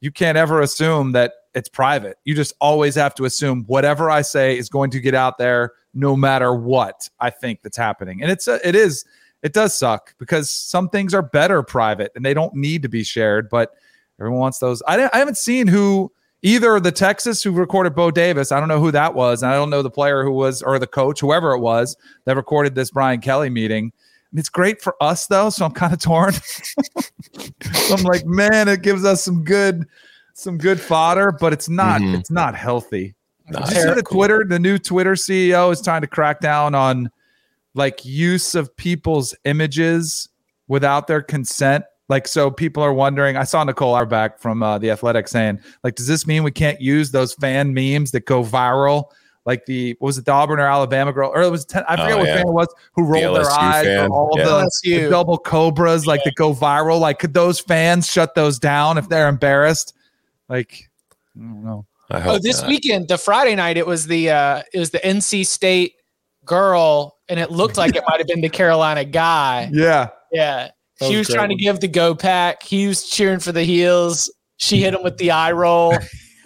[0.00, 2.16] you can't ever assume that it's private.
[2.24, 5.72] You just always have to assume whatever I say is going to get out there,
[5.92, 8.22] no matter what I think that's happening.
[8.22, 9.04] And it's a, it is
[9.42, 13.04] it does suck because some things are better private and they don't need to be
[13.04, 13.74] shared, but
[14.20, 14.82] Everyone wants those.
[14.86, 16.12] I, I haven't seen who
[16.42, 18.52] either the Texas who recorded Bo Davis.
[18.52, 19.42] I don't know who that was.
[19.42, 22.36] And I don't know the player who was or the coach, whoever it was that
[22.36, 23.92] recorded this Brian Kelly meeting.
[24.34, 26.32] It's great for us though, so I'm kind of torn.
[27.62, 29.86] so I'm like, man, it gives us some good,
[30.34, 32.14] some good fodder, but it's not, mm-hmm.
[32.16, 33.14] it's not healthy.
[33.50, 34.44] You see the Twitter?
[34.46, 37.10] The new Twitter CEO is trying to crack down on
[37.74, 40.28] like use of people's images
[40.66, 41.84] without their consent.
[42.08, 43.36] Like, so people are wondering.
[43.36, 46.80] I saw Nicole Auerbach from uh, the Athletic saying, like, does this mean we can't
[46.80, 49.10] use those fan memes that go viral?
[49.48, 51.96] Like the what was it, the Auburn or Alabama girl, or it was ten, I
[51.96, 52.36] forget oh, what yeah.
[52.36, 54.10] fan it was who rolled the their eyes, fan.
[54.10, 54.44] all yeah.
[54.44, 57.00] the, the, double cobras like that go viral.
[57.00, 59.94] Like, could those fans shut those down if they're embarrassed?
[60.50, 60.90] Like,
[61.34, 61.86] I don't know.
[62.10, 62.68] I oh, this not.
[62.68, 65.94] weekend, the Friday night, it was the uh it was the NC State
[66.44, 69.70] girl, and it looked like it might have been the Carolina guy.
[69.72, 70.72] Yeah, yeah.
[71.00, 72.62] She was, was trying to give the go pack.
[72.62, 74.32] He was cheering for the heels.
[74.56, 75.96] She hit him with the eye roll.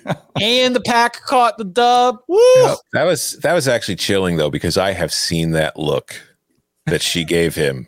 [0.40, 2.18] and the pack caught the dub.
[2.28, 2.38] Woo!
[2.92, 6.20] that was that was actually chilling though because I have seen that look
[6.86, 7.86] that she gave him.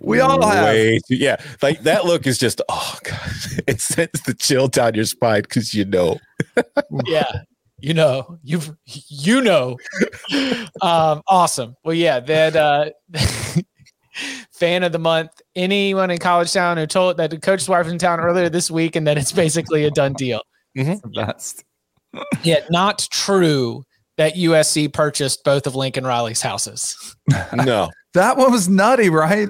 [0.00, 0.74] We all have.
[1.08, 3.32] Too, yeah, like that look is just oh god,
[3.66, 6.18] it sends the chill down your spine because you know.
[7.06, 7.42] yeah,
[7.78, 9.78] you know, you've you know.
[10.82, 11.76] Um, awesome.
[11.84, 12.90] Well, yeah, that uh,
[14.60, 15.32] fan of the month.
[15.56, 18.70] Anyone in College Town who told that the coach's wife was in town earlier this
[18.70, 20.42] week, and that it's basically a done deal.
[20.78, 21.10] Mm-hmm.
[21.14, 21.64] Best.
[22.44, 23.82] Yet not true
[24.20, 27.16] that USC purchased both of Lincoln Riley's houses.
[27.54, 27.88] no.
[28.12, 29.48] That one was nutty, right?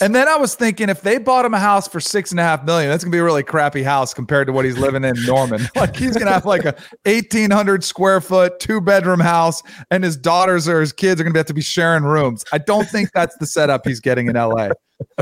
[0.00, 2.42] and then I was thinking if they bought him a house for six and a
[2.42, 5.14] half million, that's gonna be a really crappy house compared to what he's living in
[5.26, 5.68] Norman.
[5.76, 6.74] like he's gonna have like a
[7.04, 9.62] eighteen hundred square foot, two bedroom house,
[9.92, 12.44] and his daughters or his kids are gonna have to be sharing rooms.
[12.52, 14.70] I don't think that's the setup he's getting in LA.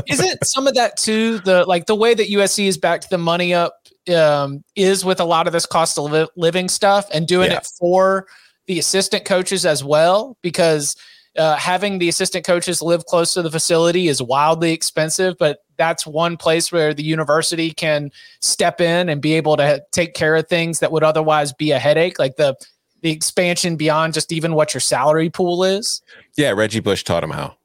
[0.07, 3.53] Isn't some of that too the like the way that USC is backed the money
[3.53, 3.75] up
[4.15, 7.57] um, is with a lot of this cost of li- living stuff and doing yeah.
[7.57, 8.25] it for
[8.67, 10.95] the assistant coaches as well because
[11.37, 16.05] uh, having the assistant coaches live close to the facility is wildly expensive but that's
[16.07, 18.09] one place where the university can
[18.41, 21.79] step in and be able to take care of things that would otherwise be a
[21.79, 22.55] headache like the
[23.01, 26.01] the expansion beyond just even what your salary pool is
[26.37, 27.55] yeah reggie bush taught him how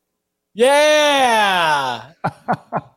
[0.54, 2.12] yeah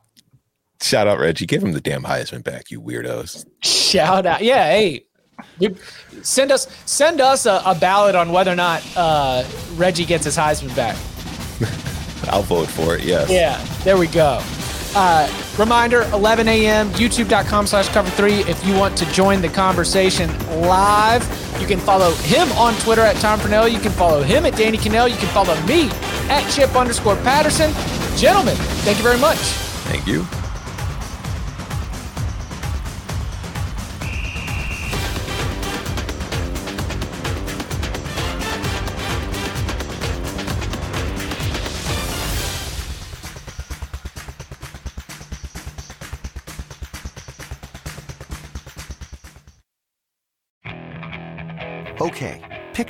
[0.86, 1.48] Shout out Reggie.
[1.48, 3.44] Give him the damn Heisman back, you weirdos.
[3.64, 4.44] Shout out.
[4.44, 5.06] Yeah, hey.
[6.22, 9.44] Send us send us a, a ballot on whether or not uh,
[9.76, 10.96] Reggie gets his Heisman back.
[12.30, 13.30] I'll vote for it, yes.
[13.30, 14.42] Yeah, there we go.
[14.96, 20.30] Uh, reminder 11 a.m youtube.com slash cover three if you want to join the conversation
[20.62, 21.22] live
[21.60, 23.74] you can follow him on twitter at tom Fornelli.
[23.74, 25.10] you can follow him at danny Kanell.
[25.10, 25.90] you can follow me
[26.30, 27.72] at chip underscore patterson
[28.18, 28.56] gentlemen
[28.86, 29.38] thank you very much
[29.84, 30.26] thank you